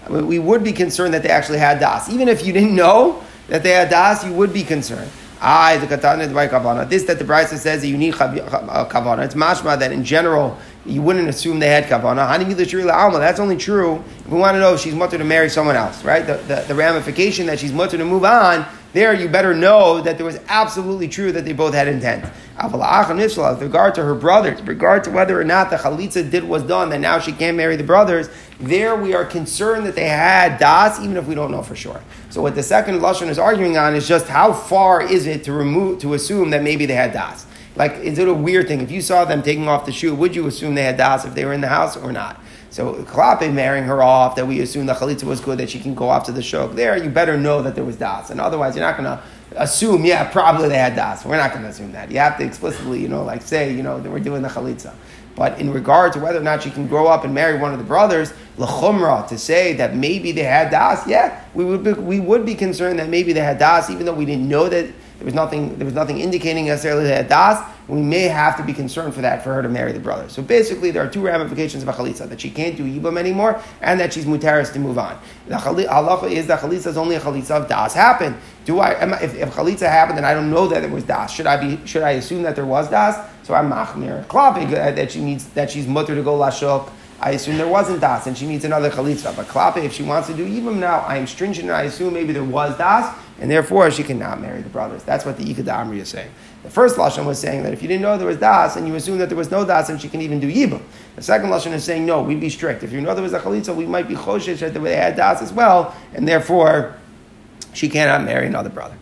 [0.07, 2.09] I mean, we would be concerned that they actually had das.
[2.09, 5.11] Even if you didn't know that they had das, you would be concerned.
[5.41, 6.89] I, the katana, by kavana.
[6.89, 9.25] This that the Brisa says that you need uh, kavana.
[9.25, 12.27] It's mashma that in general you wouldn't assume they had kavana.
[12.27, 13.19] Hani milashri alma.
[13.19, 16.03] That's only true if we want to know if she's mutter to marry someone else,
[16.05, 16.27] right?
[16.27, 18.65] The, the, the ramification that she's mutter to move on.
[18.93, 22.25] There, you better know that there was absolutely true that they both had intent.
[22.59, 26.63] With regard to her brothers, with regard to whether or not the chalitza did was
[26.63, 30.59] done, that now she can't marry the brothers, there we are concerned that they had
[30.59, 32.03] das, even if we don't know for sure.
[32.31, 35.53] So what the second lashon is arguing on is just how far is it to
[35.53, 37.47] remove to assume that maybe they had das.
[37.77, 38.81] Like, is it a weird thing?
[38.81, 41.35] If you saw them taking off the shoe, would you assume they had das if
[41.35, 42.41] they were in the house or not?
[42.71, 45.95] So Klape marrying her off, that we assume the chalitza was good, that she can
[45.95, 46.73] go off to the shuk.
[46.73, 49.23] There, you better know that there was das, and otherwise you're not going to
[49.57, 51.25] assume, yeah, probably they had das.
[51.25, 52.11] We're not going to assume that.
[52.11, 54.95] You have to explicitly, you know, like say, you know, that we're doing the chalitza.
[55.35, 57.79] But in regard to whether or not she can grow up and marry one of
[57.79, 62.21] the brothers, lechumra, to say that maybe they had das, yeah, we would be, we
[62.21, 64.87] would be concerned that maybe they had das, even though we didn't know that
[65.19, 67.63] there was nothing there was nothing indicating necessarily that das.
[67.89, 70.29] We may have to be concerned for that for her to marry the brother.
[70.29, 73.63] So basically, there are two ramifications of a chalitza that she can't do yibam anymore,
[73.81, 75.19] and that she's mutaris to move on.
[75.47, 78.37] The halacha is that chalitza is only a chalitza of das happen.
[78.65, 81.05] Do I, am I if, if chalitza happened and I don't know that it was
[81.05, 81.33] das?
[81.33, 83.17] Should I be should I assume that there was das?
[83.45, 86.91] So I'm machmir klapik uh, that she needs that she's mutter to go lashok.
[87.21, 89.35] I assume there wasn't das and she needs another chalitza.
[89.35, 92.13] But klape, if she wants to do yibam now, I am stringent and I assume
[92.13, 95.03] maybe there was das, and therefore she cannot marry the brothers.
[95.05, 96.31] That's what the Ikad Amri is saying.
[96.63, 98.95] The first lashon was saying that if you didn't know there was das and you
[98.95, 100.83] assume that there was no das, and she can even do yibam.
[101.15, 102.83] The second lashon is saying no, we'd be strict.
[102.83, 105.43] If you know there was a chalitza, we might be choshesh that they had das
[105.43, 106.97] as well, and therefore
[107.73, 108.97] she cannot marry another brother.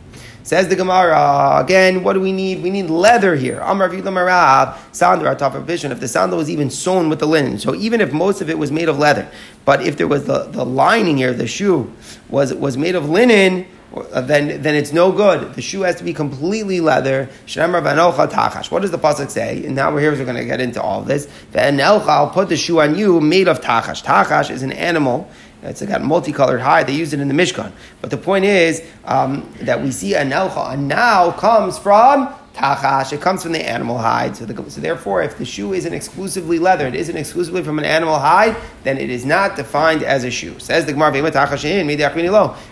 [0.44, 2.04] Says the Gemara again.
[2.04, 2.62] What do we need?
[2.62, 3.60] We need leather here.
[3.60, 5.90] Amar Marav sandal top vision.
[5.90, 8.58] If the sandal was even sewn with the linen, so even if most of it
[8.58, 9.26] was made of leather,
[9.64, 11.90] but if there was the, the lining here, the shoe
[12.28, 15.54] was was made of linen, then then it's no good.
[15.54, 17.28] The shoe has to be completely leather.
[17.46, 19.64] What does the pasuk say?
[19.64, 20.12] And now we're here.
[20.12, 21.28] We're going to get into all this.
[21.54, 24.02] I'll put the shoe on you made of tachash.
[24.02, 25.28] Tachash is an animal.
[25.62, 26.86] It's got multicolored hide.
[26.86, 27.72] They use it in the Mishkan.
[28.00, 30.74] But the point is um, that we see a nelcha.
[30.74, 33.12] A now comes from tachash.
[33.12, 34.36] It comes from the animal hide.
[34.36, 37.84] So, the, so therefore, if the shoe isn't exclusively leather, it isn't exclusively from an
[37.84, 40.58] animal hide, then it is not defined as a shoe.
[40.58, 41.12] Says the Gemara,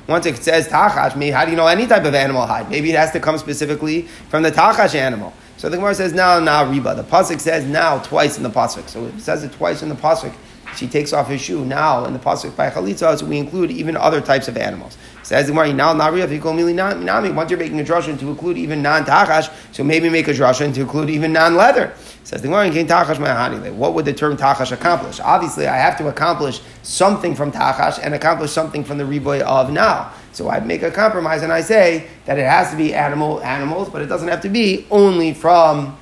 [0.08, 2.70] Once it says tachash, how do you know any type of animal hide?
[2.70, 5.32] Maybe it has to come specifically from the tachash animal.
[5.58, 6.96] So the Gemara says now, now riba.
[6.96, 8.88] The pasuk says now twice in the pasuk.
[8.88, 10.34] So it says it twice in the pasuk
[10.76, 13.96] she takes off his shoe now in the pasuk by chalitza, so we include even
[13.96, 14.96] other types of animals.
[15.32, 17.30] Says the Gemara, now nari nami.
[17.30, 20.74] Once you're making a drasha to include even non tachash, so maybe make a drasha
[20.74, 21.94] to include even non leather.
[22.22, 25.20] Says the Gemara, tachash What would the term tachash accomplish?
[25.20, 29.72] Obviously, I have to accomplish something from tachash and accomplish something from the riboy of
[29.72, 30.12] now.
[30.32, 33.88] So I'd make a compromise and I say that it has to be animal animals,
[33.88, 35.96] but it doesn't have to be only from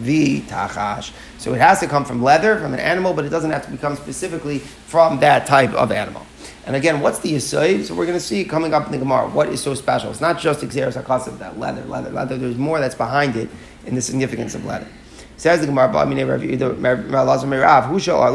[0.00, 1.12] the tachash.
[1.38, 3.70] So it has to come from leather, from an animal, but it doesn't have to
[3.70, 6.26] become specifically from that type of animal.
[6.64, 7.84] And again, what's the yisoid?
[7.84, 10.10] So we're going to see coming up in the Gemara what is so special.
[10.10, 12.38] It's not just exeris of that leather, leather, leather.
[12.38, 13.48] There's more that's behind it
[13.84, 14.86] in the significance of leather.
[15.36, 16.14] Says the Gemara, let's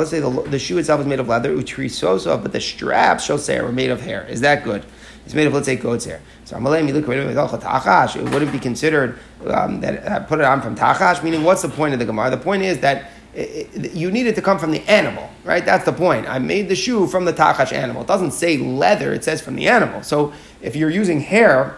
[0.10, 3.58] say the, the shoe itself is made of leather, utrisoso, but the straps, shall say,
[3.60, 4.26] are made of hair.
[4.28, 4.84] Is that good?
[5.24, 6.20] It's made of, let's say, goat's hair.
[6.44, 11.62] So it wouldn't be considered um, that uh, put it on from Tachash, meaning what's
[11.62, 12.30] the point of the Gemara?
[12.30, 15.64] The point is that it, you need it to come from the animal, right?
[15.64, 16.28] That's the point.
[16.28, 18.02] I made the shoe from the Tachash animal.
[18.02, 20.02] It doesn't say leather, it says from the animal.
[20.02, 21.78] So if you're using hair,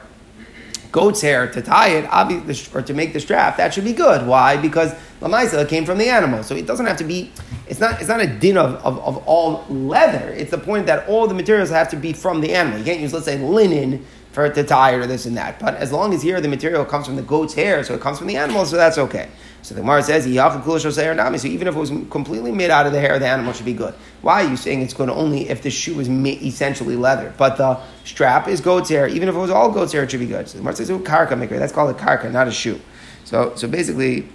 [0.93, 4.26] goat's hair to tie it, or to make the strap, that should be good.
[4.26, 4.56] Why?
[4.56, 6.43] Because Lamaisa came from the animal.
[6.43, 7.32] So it doesn't have to be,
[7.67, 10.30] it's not, it's not a din of, of, of all leather.
[10.30, 12.80] It's the point that all the materials have to be from the animal.
[12.80, 14.06] You can't use, let's say, linen
[14.47, 15.60] for to tie or this and that.
[15.60, 18.17] But as long as here the material comes from the goat's hair, so it comes
[18.17, 19.30] from the animal, so that's okay.
[19.62, 23.15] So the Gemara says, so even if it was completely made out of the hair
[23.15, 23.93] of the animal, should be good.
[24.21, 27.78] Why are you saying it's good only if the shoe is essentially leather, but the
[28.06, 29.08] strap is goat's hair?
[29.10, 30.47] Even if it was all goat's hair, it should be good.
[30.47, 31.60] So the Gemara says, oh, karka maker.
[31.60, 32.80] That's called a karka, not a shoe.
[33.25, 34.30] So, so basically,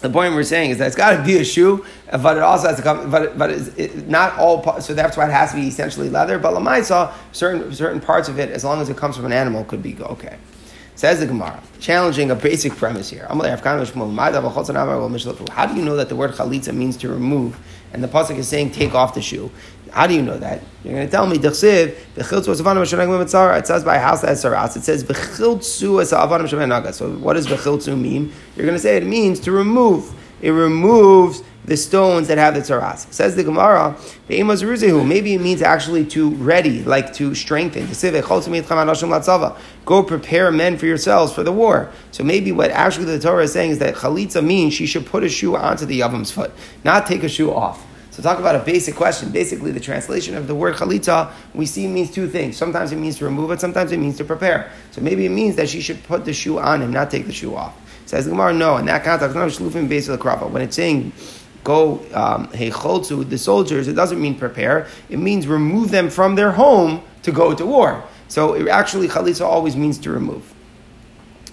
[0.00, 2.68] the point we're saying is that it's got to be a shoe, but it also
[2.68, 3.10] has to come.
[3.10, 4.80] But but it's it, not all.
[4.80, 6.38] So that's why it has to be essentially leather.
[6.38, 9.64] But lamaisa, certain certain parts of it, as long as it comes from an animal,
[9.64, 10.38] could be okay.
[10.94, 13.26] Says the Gemara, challenging a basic premise here.
[13.26, 13.48] How do you
[15.82, 17.58] know that the word chalitza means to remove,
[17.94, 19.50] and the pasuk is saying take off the shoe?
[19.92, 20.62] How do you know that?
[20.84, 24.76] You're going to tell me It says by house that saras.
[24.76, 25.04] It says
[26.96, 28.32] So what does v'chiltzu mean?
[28.56, 30.14] You're going to say it means to remove.
[30.40, 33.06] It removes the stones that have the taras.
[33.10, 33.96] Says the Gemara,
[34.28, 37.86] maybe it means actually to ready, like to strengthen.
[39.84, 41.92] Go prepare men for yourselves for the war.
[42.10, 45.22] So maybe what actually the Torah is saying is that chalitza means she should put
[45.22, 46.52] a shoe onto the Yavam's foot,
[46.84, 47.86] not take a shoe off.
[48.10, 49.30] So talk about a basic question.
[49.30, 52.56] Basically, the translation of the word chalitza we see means two things.
[52.56, 54.70] Sometimes it means to remove it, sometimes it means to prepare.
[54.90, 57.32] So maybe it means that she should put the shoe on and not take the
[57.32, 57.76] shoe off.
[58.06, 58.76] Says the Gemara, no.
[58.76, 60.50] In that context, not shlufim based the krapa.
[60.50, 61.12] when it's saying
[61.62, 61.98] go
[62.52, 64.88] hecholzu um, the soldiers, it doesn't mean prepare.
[65.08, 68.02] It means remove them from their home to go to war.
[68.26, 70.54] So it actually chalitza always means to remove.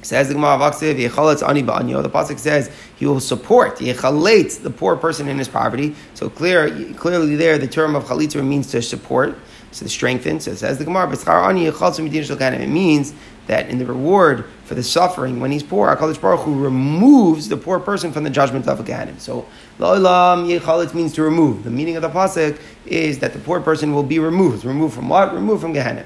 [0.08, 5.38] Says the Gemara ani The pasuk says he will support yechalate the poor person in
[5.38, 5.98] his poverty.
[6.13, 9.38] So clear, clearly there the term of chalitza means to support,
[9.74, 10.39] to strengthen.
[10.39, 11.10] So it says the Gemara
[11.50, 13.13] ani It means
[13.48, 17.58] that in the reward for the suffering when he's poor, HaKadosh Baruch Hu removes the
[17.58, 19.20] poor person from the judgment of a Gahanim.
[19.20, 19.46] So,
[19.78, 21.65] Lo'ilam Yechalit means to remove.
[21.65, 24.63] The meaning of the Pasuk is that the poor person will be removed.
[24.63, 25.34] Removed from what?
[25.34, 26.06] Removed from Gehenna.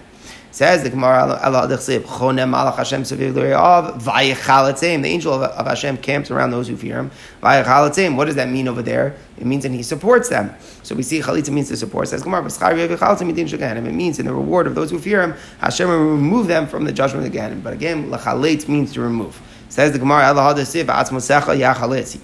[0.52, 1.40] Says the Gemara,
[5.02, 7.10] the angel of, of Hashem camps around those who fear him.
[7.42, 9.16] What does that mean over there?
[9.38, 10.54] It means that he supports them.
[10.84, 12.10] So we see chalitza means to support.
[12.10, 16.48] Says Gemara, it means in the reward of those who fear him, Hashem will remove
[16.48, 17.62] them from the judgment of again.
[17.62, 19.42] But again, lachalet means to remove.
[19.70, 20.34] Says the Gemara,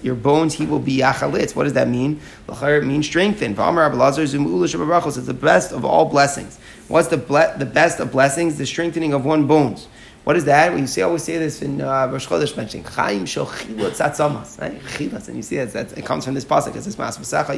[0.02, 1.56] Your bones he will be yachalitz.
[1.56, 2.20] What does that mean?
[2.46, 3.56] It means strengthened.
[3.58, 6.58] It's the best of all blessings.
[6.88, 8.58] What's the, ble- the best of blessings?
[8.58, 9.86] The strengthening of one bones.
[10.24, 10.74] What is that?
[10.74, 14.60] We say always say this in uh, Rosh Chodesh mentioning Chaim shel chilot tzatzamas.
[14.60, 14.78] Right?
[14.80, 16.76] Chilas, and you see that, that it comes from this pasuk.
[16.76, 17.56] It says Mas V'sacha.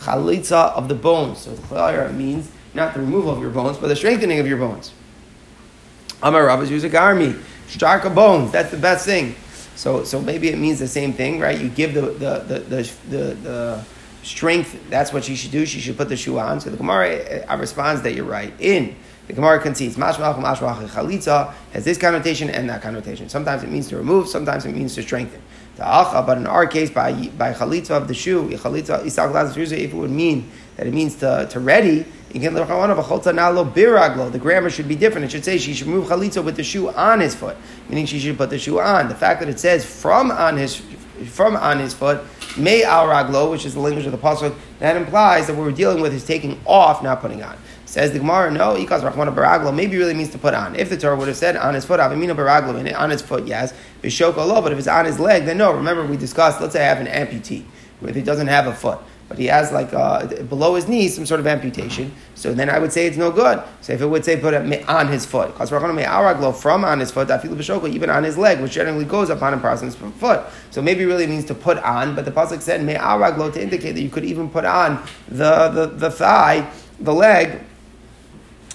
[0.00, 1.38] Chalitza of the bones.
[1.38, 4.92] So the means not the removal of your bones, but the strengthening of your bones.
[6.22, 7.40] Amar Rabbis use a garmi.
[7.68, 9.34] Sharka bones, that's the best thing.
[9.76, 11.58] So, so maybe it means the same thing, right?
[11.58, 13.84] You give the, the, the, the, the, the
[14.28, 15.64] strength, that's what she should do.
[15.64, 16.60] She should put the shoe on.
[16.60, 18.52] So the Gemara uh, responds that you're right.
[18.60, 18.94] In
[19.26, 23.28] the Gemara concedes, mashmach mashmach chalitza has this connotation and that connotation.
[23.28, 25.42] Sometimes it means to remove, sometimes it means to strengthen.
[25.76, 30.50] But in our case, by by chalitza of the shoe, chalitza if it would mean
[30.76, 35.24] that it means to, to ready, the grammar should be different.
[35.24, 37.56] It should say she should move chalitza with the shoe on his foot,
[37.88, 39.08] meaning she should put the shoe on.
[39.08, 40.82] The fact that it says from on his
[41.26, 42.20] from on his foot,
[42.58, 45.72] may al raglo, which is the language of the pasuk, that implies that what we're
[45.72, 47.56] dealing with is taking off, not putting on.
[47.86, 50.74] Says the Gemara, no, ikas rachmana baraglo maybe really means to put on.
[50.74, 53.72] If the Torah would have said on his foot, avimina baraglo, on his foot, yes,
[54.02, 55.72] bishoko lo, but if it's on his leg, then no.
[55.72, 57.64] Remember we discussed, let's say I have an amputee,
[58.00, 61.26] where he doesn't have a foot but he has like uh, below his knee some
[61.26, 62.12] sort of amputation.
[62.34, 63.62] So then I would say it's no good.
[63.82, 67.28] So if it would say put it on his foot, from on his foot,
[67.90, 70.46] even on his leg, which generally goes upon a person's foot.
[70.70, 74.00] So maybe really means to put on, but the pasuk said me'araglo to indicate that
[74.00, 77.60] you could even put on the, the, the thigh, the leg,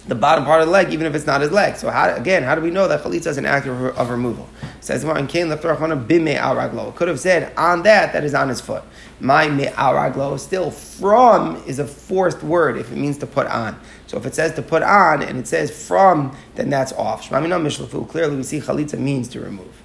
[0.08, 1.78] the bottom part of the leg, even if it's not his leg.
[1.78, 4.50] So how, again, how do we know that chalitza is an act of, of removal?
[4.62, 6.94] It says Cain bime araglo.
[6.96, 8.84] Could have said on that that is on his foot.
[9.20, 9.70] My me
[10.38, 13.80] still from is a forced word if it means to put on.
[14.08, 17.30] So if it says to put on and it says from, then that's off.
[17.30, 19.82] Clearly, we see chalitza means to remove.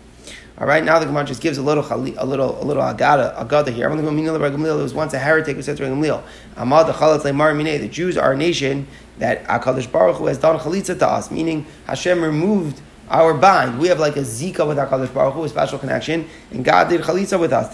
[0.61, 3.73] All right, now the Gemara just gives a little a little a little agada agada
[3.73, 3.89] here.
[3.95, 6.25] There was once a heretic who said to Gamliel,
[7.81, 11.67] The Jews are a nation that Hakadosh Baruch Hu has done chalitza to us, meaning
[11.87, 13.79] Hashem removed our bind.
[13.79, 17.01] We have like a zika with HaKadosh Baruch Hu, a special connection, and God did
[17.03, 17.73] chalitza with us.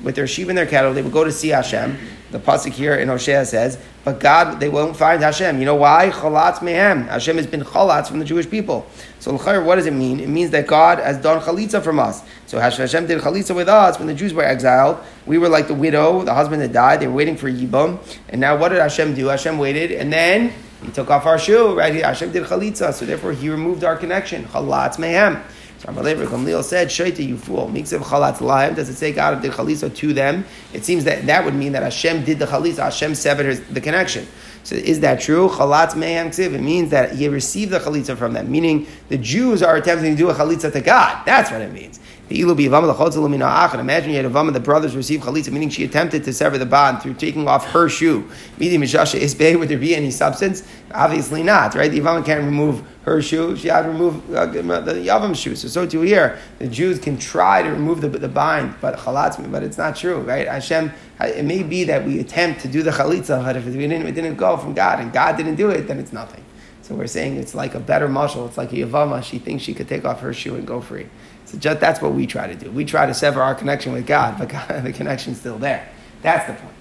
[0.00, 1.98] With their sheep and their cattle, they would go to see Hashem.
[2.30, 5.58] The pasuk here in Hosea says, but God, they won't find Hashem.
[5.58, 6.10] You know why?
[6.10, 7.08] Chalatz mehem.
[7.08, 8.86] Hashem has been chalatz from the Jewish people.
[9.18, 10.20] So what does it mean?
[10.20, 12.22] It means that God has done chalitza from us.
[12.46, 14.98] So Hashem did chalitza with us when the Jews were exiled.
[15.26, 17.00] We were like the widow, the husband that died.
[17.00, 17.98] They were waiting for Yibam.
[18.28, 19.26] And now what did Hashem do?
[19.26, 20.52] Hashem waited, and then
[20.82, 21.92] He took off our shoe, right?
[21.92, 22.04] Here.
[22.04, 24.44] Hashem did chalitza, so therefore he removed our connection.
[24.44, 25.42] Chalatz mehem.
[25.78, 27.68] So Amalever Gamliel said, Shaita, you fool.
[27.68, 28.74] Miksev chalatz lahem.
[28.74, 30.44] Does it say God did chalitza to them?
[30.72, 32.78] It seems that that would mean that Hashem did the chalitza.
[32.78, 34.26] Hashem severed his, the connection.
[34.64, 35.48] So is that true?
[35.48, 36.54] Chalatz mehem ksiv.
[36.54, 40.16] It means that he received the chalitza from them, meaning the Jews are attempting to
[40.16, 41.24] do a chalitza to God.
[41.24, 42.00] That's what it means.
[42.30, 46.66] Imagine you had a vama, the brothers received chalitza, meaning she attempted to sever the
[46.66, 48.28] bond through taking off her shoe.
[48.58, 50.62] Meaning, would there be any substance?
[50.92, 51.90] Obviously not, right?
[51.90, 55.56] The Yavama can't remove her shoe, she had to remove uh, the Yavam's shoe.
[55.56, 59.50] So, so too here, the Jews can try to remove the, the bind, but chalatz,
[59.50, 60.46] but it's not true, right?
[60.46, 64.06] Hashem, it may be that we attempt to do the chalitza, but if it didn't,
[64.06, 66.44] it didn't go from God, and God didn't do it, then it's nothing.
[66.82, 68.46] So we're saying it's like a better muscle.
[68.46, 69.22] It's like a Yavama.
[69.22, 71.06] She thinks she could take off her shoe and go free.
[71.48, 72.70] So just, that's what we try to do.
[72.70, 75.88] We try to sever our connection with God, but God, the connection's still there.
[76.20, 76.74] That's the point.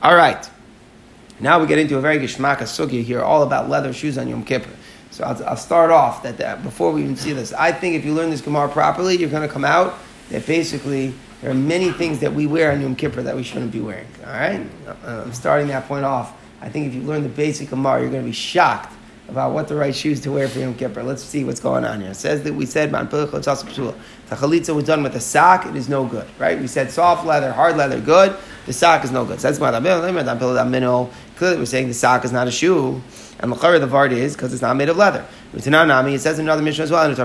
[0.00, 0.48] All right.
[1.40, 4.44] Now we get into a very geshmaka sugya here, all about leather shoes on Yom
[4.44, 4.70] Kippur.
[5.10, 7.52] So I'll, I'll start off that, that, before we even see this.
[7.52, 9.98] I think if you learn this Gemara properly, you're going to come out
[10.30, 13.72] that basically there are many things that we wear on Yom Kippur that we shouldn't
[13.72, 14.06] be wearing.
[14.24, 14.64] All right?
[14.86, 16.32] Uh, I'm starting that point off.
[16.60, 18.95] I think if you learn the basic Gemara, you're going to be shocked
[19.28, 21.02] about what the right shoes to wear for Yom Kippur.
[21.02, 22.10] Let's see what's going on here.
[22.10, 23.26] It says that we said man the
[24.36, 26.58] chalitza was done with a sock, it is no good, right?
[26.58, 28.36] We said soft leather, hard leather, good.
[28.66, 29.40] The sock is no good.
[29.40, 29.58] So that's
[31.36, 33.00] clearly we're saying the sock is not a shoe.
[33.38, 35.24] And the the vart is because it's not made of leather.
[35.52, 37.06] It says in another Mishnah as well.
[37.06, 37.22] When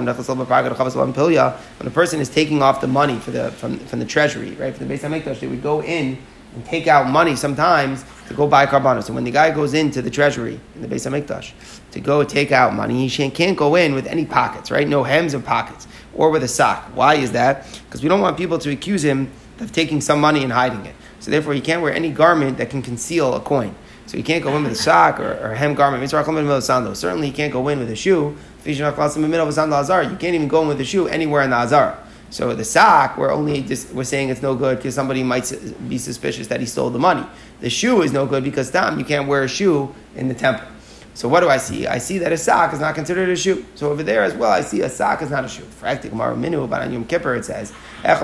[1.88, 4.88] a person is taking off the money for the, from, from the treasury, right, from
[4.88, 6.18] the Beis Hamikdash, they would go in
[6.54, 9.02] and take out money sometimes to go buy carbon.
[9.04, 11.52] So when the guy goes into the treasury in the base of Hamikdash
[11.92, 14.88] to go take out money, he can't go in with any pockets, right?
[14.88, 16.86] No hems or pockets, or with a sock.
[16.96, 17.68] Why is that?
[17.86, 19.30] Because we don't want people to accuse him
[19.60, 20.96] of taking some money and hiding it.
[21.20, 23.76] So therefore, he can't wear any garment that can conceal a coin.
[24.08, 26.10] So he can't go in with a sock or, or hem garment.
[26.10, 28.36] Certainly, he can't go in with a shoe.
[28.66, 31.98] You can't even go in with a shoe anywhere in the Azar.
[32.32, 35.52] So the sock, we're only just, we're saying it's no good because somebody might
[35.90, 37.26] be suspicious that he stole the money.
[37.62, 40.68] The shoe is no good because Tom, you can't wear a shoe in the temple.
[41.14, 41.88] So what do I see?
[41.88, 43.66] I see that a sock is not considered a shoe.
[43.76, 45.66] So over there as well, I see a sock is not a shoe.
[45.82, 48.16] Minu, but on Yom Kippur it says, a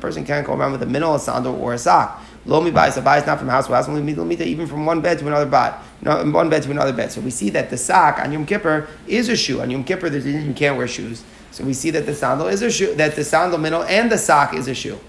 [0.00, 2.22] person can't go around with a minnow, a sandal, or a sock.
[2.46, 5.46] Lomi buys a buys not from house to house, even from one bed to another
[5.46, 5.74] bed,
[6.32, 7.10] one bed to another bed.
[7.10, 9.60] So we see that the sock on Yom Kippur is a shoe.
[9.62, 11.24] On Yom Kippur, you can't wear shoes.
[11.50, 14.18] So we see that the sandal is a shoe, that the sandal middle and the
[14.18, 15.00] sock is a shoe.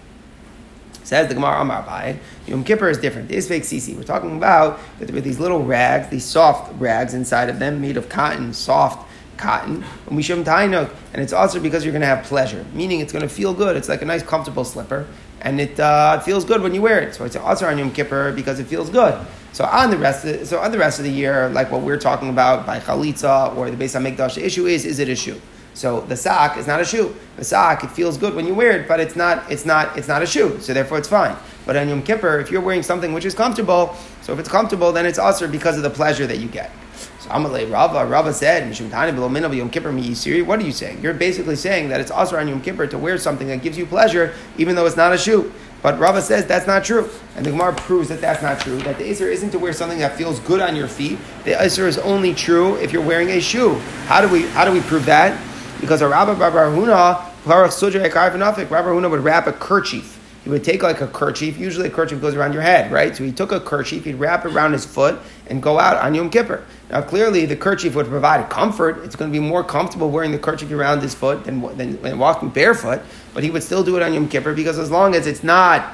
[1.11, 3.27] Says the Gemara Amar Bai, Yom Kippur is different.
[3.27, 3.97] This fake sisi.
[3.97, 7.81] We're talking about that there were these little rags, these soft rags inside of them,
[7.81, 9.83] made of cotton, soft cotton.
[10.07, 13.11] And we show them and it's also because you're going to have pleasure, meaning it's
[13.11, 13.75] going to feel good.
[13.75, 15.05] It's like a nice, comfortable slipper,
[15.41, 17.13] and it uh, feels good when you wear it.
[17.13, 19.19] So it's also on Yom Kippur because it feels good.
[19.51, 21.81] So on the rest, of the, so on the rest of the year, like what
[21.81, 25.09] we're talking about by chalitza or the base on Mikdash, the issue is: is it
[25.09, 25.41] a shoe?
[25.73, 27.15] So the sock is not a shoe.
[27.37, 30.07] The sock, it feels good when you wear it, but it's not, it's not, it's
[30.07, 30.59] not a shoe.
[30.59, 31.35] So therefore it's fine.
[31.65, 34.91] But on Yom Kippur, if you're wearing something which is comfortable, so if it's comfortable,
[34.91, 36.71] then it's also because of the pleasure that you get.
[37.19, 41.01] So Amalei Rava, Rava said, Yom Kippur What are you saying?
[41.01, 43.85] You're basically saying that it's also on Yom Kippur to wear something that gives you
[43.85, 45.53] pleasure, even though it's not a shoe.
[45.81, 47.09] But Rava says that's not true.
[47.35, 48.77] And the Gemara proves that that's not true.
[48.79, 51.17] That the Isser isn't to wear something that feels good on your feet.
[51.43, 53.75] The Isser is only true if you're wearing a shoe.
[54.05, 55.39] How do we, how do we prove that?
[55.81, 56.51] Because a Rabbi Bar
[58.69, 60.19] Rabbi would wrap a kerchief.
[60.43, 61.57] He would take like a kerchief.
[61.57, 63.15] Usually a kerchief goes around your head, right?
[63.15, 66.15] So he took a kerchief, he'd wrap it around his foot and go out on
[66.15, 66.63] Yom Kippur.
[66.89, 69.03] Now clearly the kerchief would provide comfort.
[69.03, 72.17] It's going to be more comfortable wearing the kerchief around his foot than, than, than
[72.17, 73.01] walking barefoot.
[73.33, 75.93] But he would still do it on Yom Kippur because as long as it's not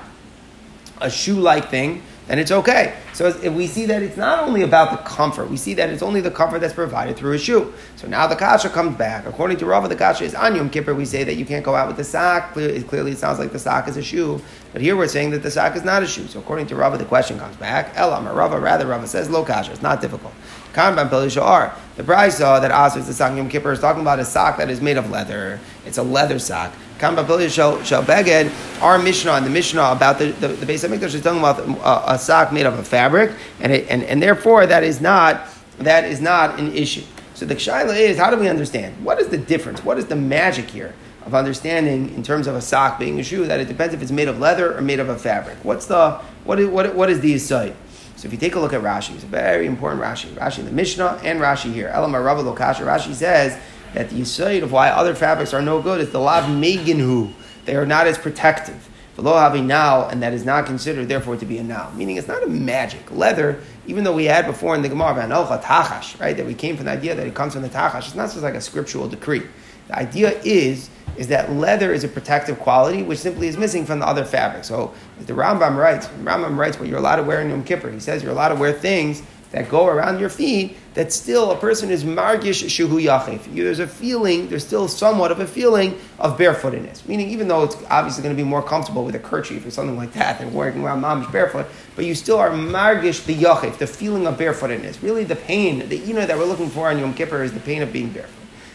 [1.01, 2.93] a shoe-like thing, then it's okay.
[3.13, 6.03] So if we see that it's not only about the comfort, we see that it's
[6.03, 7.73] only the comfort that's provided through a shoe.
[7.95, 9.25] So now the kasha comes back.
[9.25, 10.93] According to Rava, the kasha is on Yom Kippur.
[10.93, 12.53] We say that you can't go out with the sock.
[12.53, 14.41] Clearly, it sounds like the sock is a shoe.
[14.73, 16.27] But here we're saying that the sock is not a shoe.
[16.27, 17.95] So according to Rava, the question comes back.
[17.95, 19.71] Elam Rava, rather Rava says lo kasha.
[19.71, 20.33] It's not difficult.
[20.73, 21.09] Kanban.
[21.09, 24.81] The saw that Asr the sock Yom Kippur is talking about a sock that is
[24.81, 25.59] made of leather.
[25.85, 26.73] It's a leather sock.
[26.97, 28.51] Kanban Pelishar shall beged.
[28.81, 32.03] Our Mishnah and the Mishnah about the, the, the of Mikdash is talking about uh,
[32.07, 35.47] a, a, sock made of a fabric, and, it, and, and therefore that is not
[35.79, 37.03] that is not an issue.
[37.35, 39.03] So the shaila is, how do we understand?
[39.05, 39.83] What is the difference?
[39.83, 43.45] What is the magic here of understanding in terms of a sock being a shoe
[43.45, 45.57] that it depends if it's made of leather or made of a fabric?
[45.61, 46.13] What's the
[46.45, 47.75] what is, what, what is the site?
[48.15, 50.29] So if you take a look at Rashi, it's a very important Rashi.
[50.31, 51.91] Rashi in the Mishnah and Rashi here.
[51.93, 52.83] Elamar Rava Lokasha.
[52.83, 53.59] Rashi says
[53.93, 57.33] that the yisoid of why other fabrics are no good is the lav meginhu.
[57.65, 58.89] They are not as protective.
[59.17, 61.91] V'lo havi now, and that is not considered therefore to be a now.
[61.95, 63.11] Meaning it's not a magic.
[63.11, 66.85] Leather, even though we had before in the Gemara, tachash, right, that we came from
[66.85, 69.41] the idea that it comes from the tachash, it's not just like a scriptural decree.
[69.87, 73.99] The idea is is that leather is a protective quality which simply is missing from
[73.99, 74.67] the other fabrics.
[74.67, 74.93] So
[75.25, 77.89] the Rambam writes, Rambam writes what you're allowed to wear in Yom Kippur.
[77.89, 81.55] He says you're allowed to wear things that go around your feet that still a
[81.55, 83.53] person is margish shuhu yachif.
[83.53, 87.07] There's a feeling, there's still somewhat of a feeling of barefootedness.
[87.07, 89.95] Meaning, even though it's obviously going to be more comfortable with a kerchief or something
[89.95, 93.87] like that than walking around mamish barefoot, but you still are margish the yachif, the
[93.87, 95.01] feeling of barefootedness.
[95.01, 97.59] Really, the pain, the you know that we're looking for on Yom Kippur is the
[97.59, 98.33] pain of being barefoot.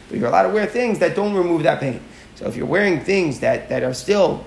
[0.09, 2.01] But you're allowed to wear things that don't remove that pain.
[2.37, 4.45] So if you're wearing things that, that are still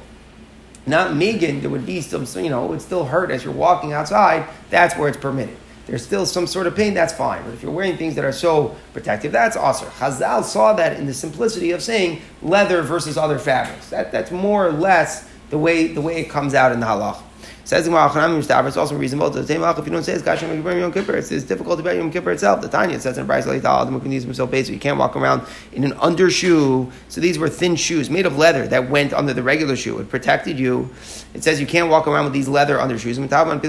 [0.85, 3.93] not megan, there would be some, you know, it would still hurt as you're walking
[3.93, 5.57] outside, that's where it's permitted.
[5.85, 7.43] There's still some sort of pain, that's fine.
[7.43, 9.89] But if you're wearing things that are so protective, that's awesome.
[9.89, 13.89] Chazal saw that in the simplicity of saying leather versus other fabrics.
[13.89, 17.21] That, that's more or less the way, the way it comes out in the halach.
[17.65, 21.15] Says the it's also reasonable to say if you don't say it's Kashem Yom Kippur.
[21.15, 22.61] It's, it's difficult about Yom Kippur itself.
[22.61, 25.41] The Tanya says in Braisa so you can't walk around
[25.71, 26.91] in an undershoe.
[27.09, 29.97] So these were thin shoes made of leather that went under the regular shoe.
[29.97, 30.91] It protected you.
[31.33, 33.15] It says you can't walk around with these leather undershoes.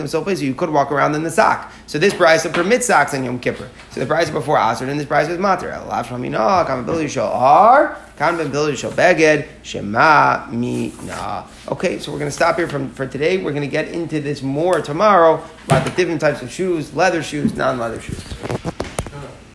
[0.09, 1.73] So you could walk around in the sock.
[1.87, 3.71] So this Braisa permits socks on Yom Kippur.
[3.93, 5.71] So the Braisa before Asr and this Braisa was Mater.
[5.71, 8.06] Kan ben Billy shall beged shema mina.
[11.69, 13.37] Okay, so we're going to stop here from for today.
[13.37, 17.23] We're going to get into this more tomorrow about the different types of shoes, leather
[17.23, 18.25] shoes, non-leather shoes.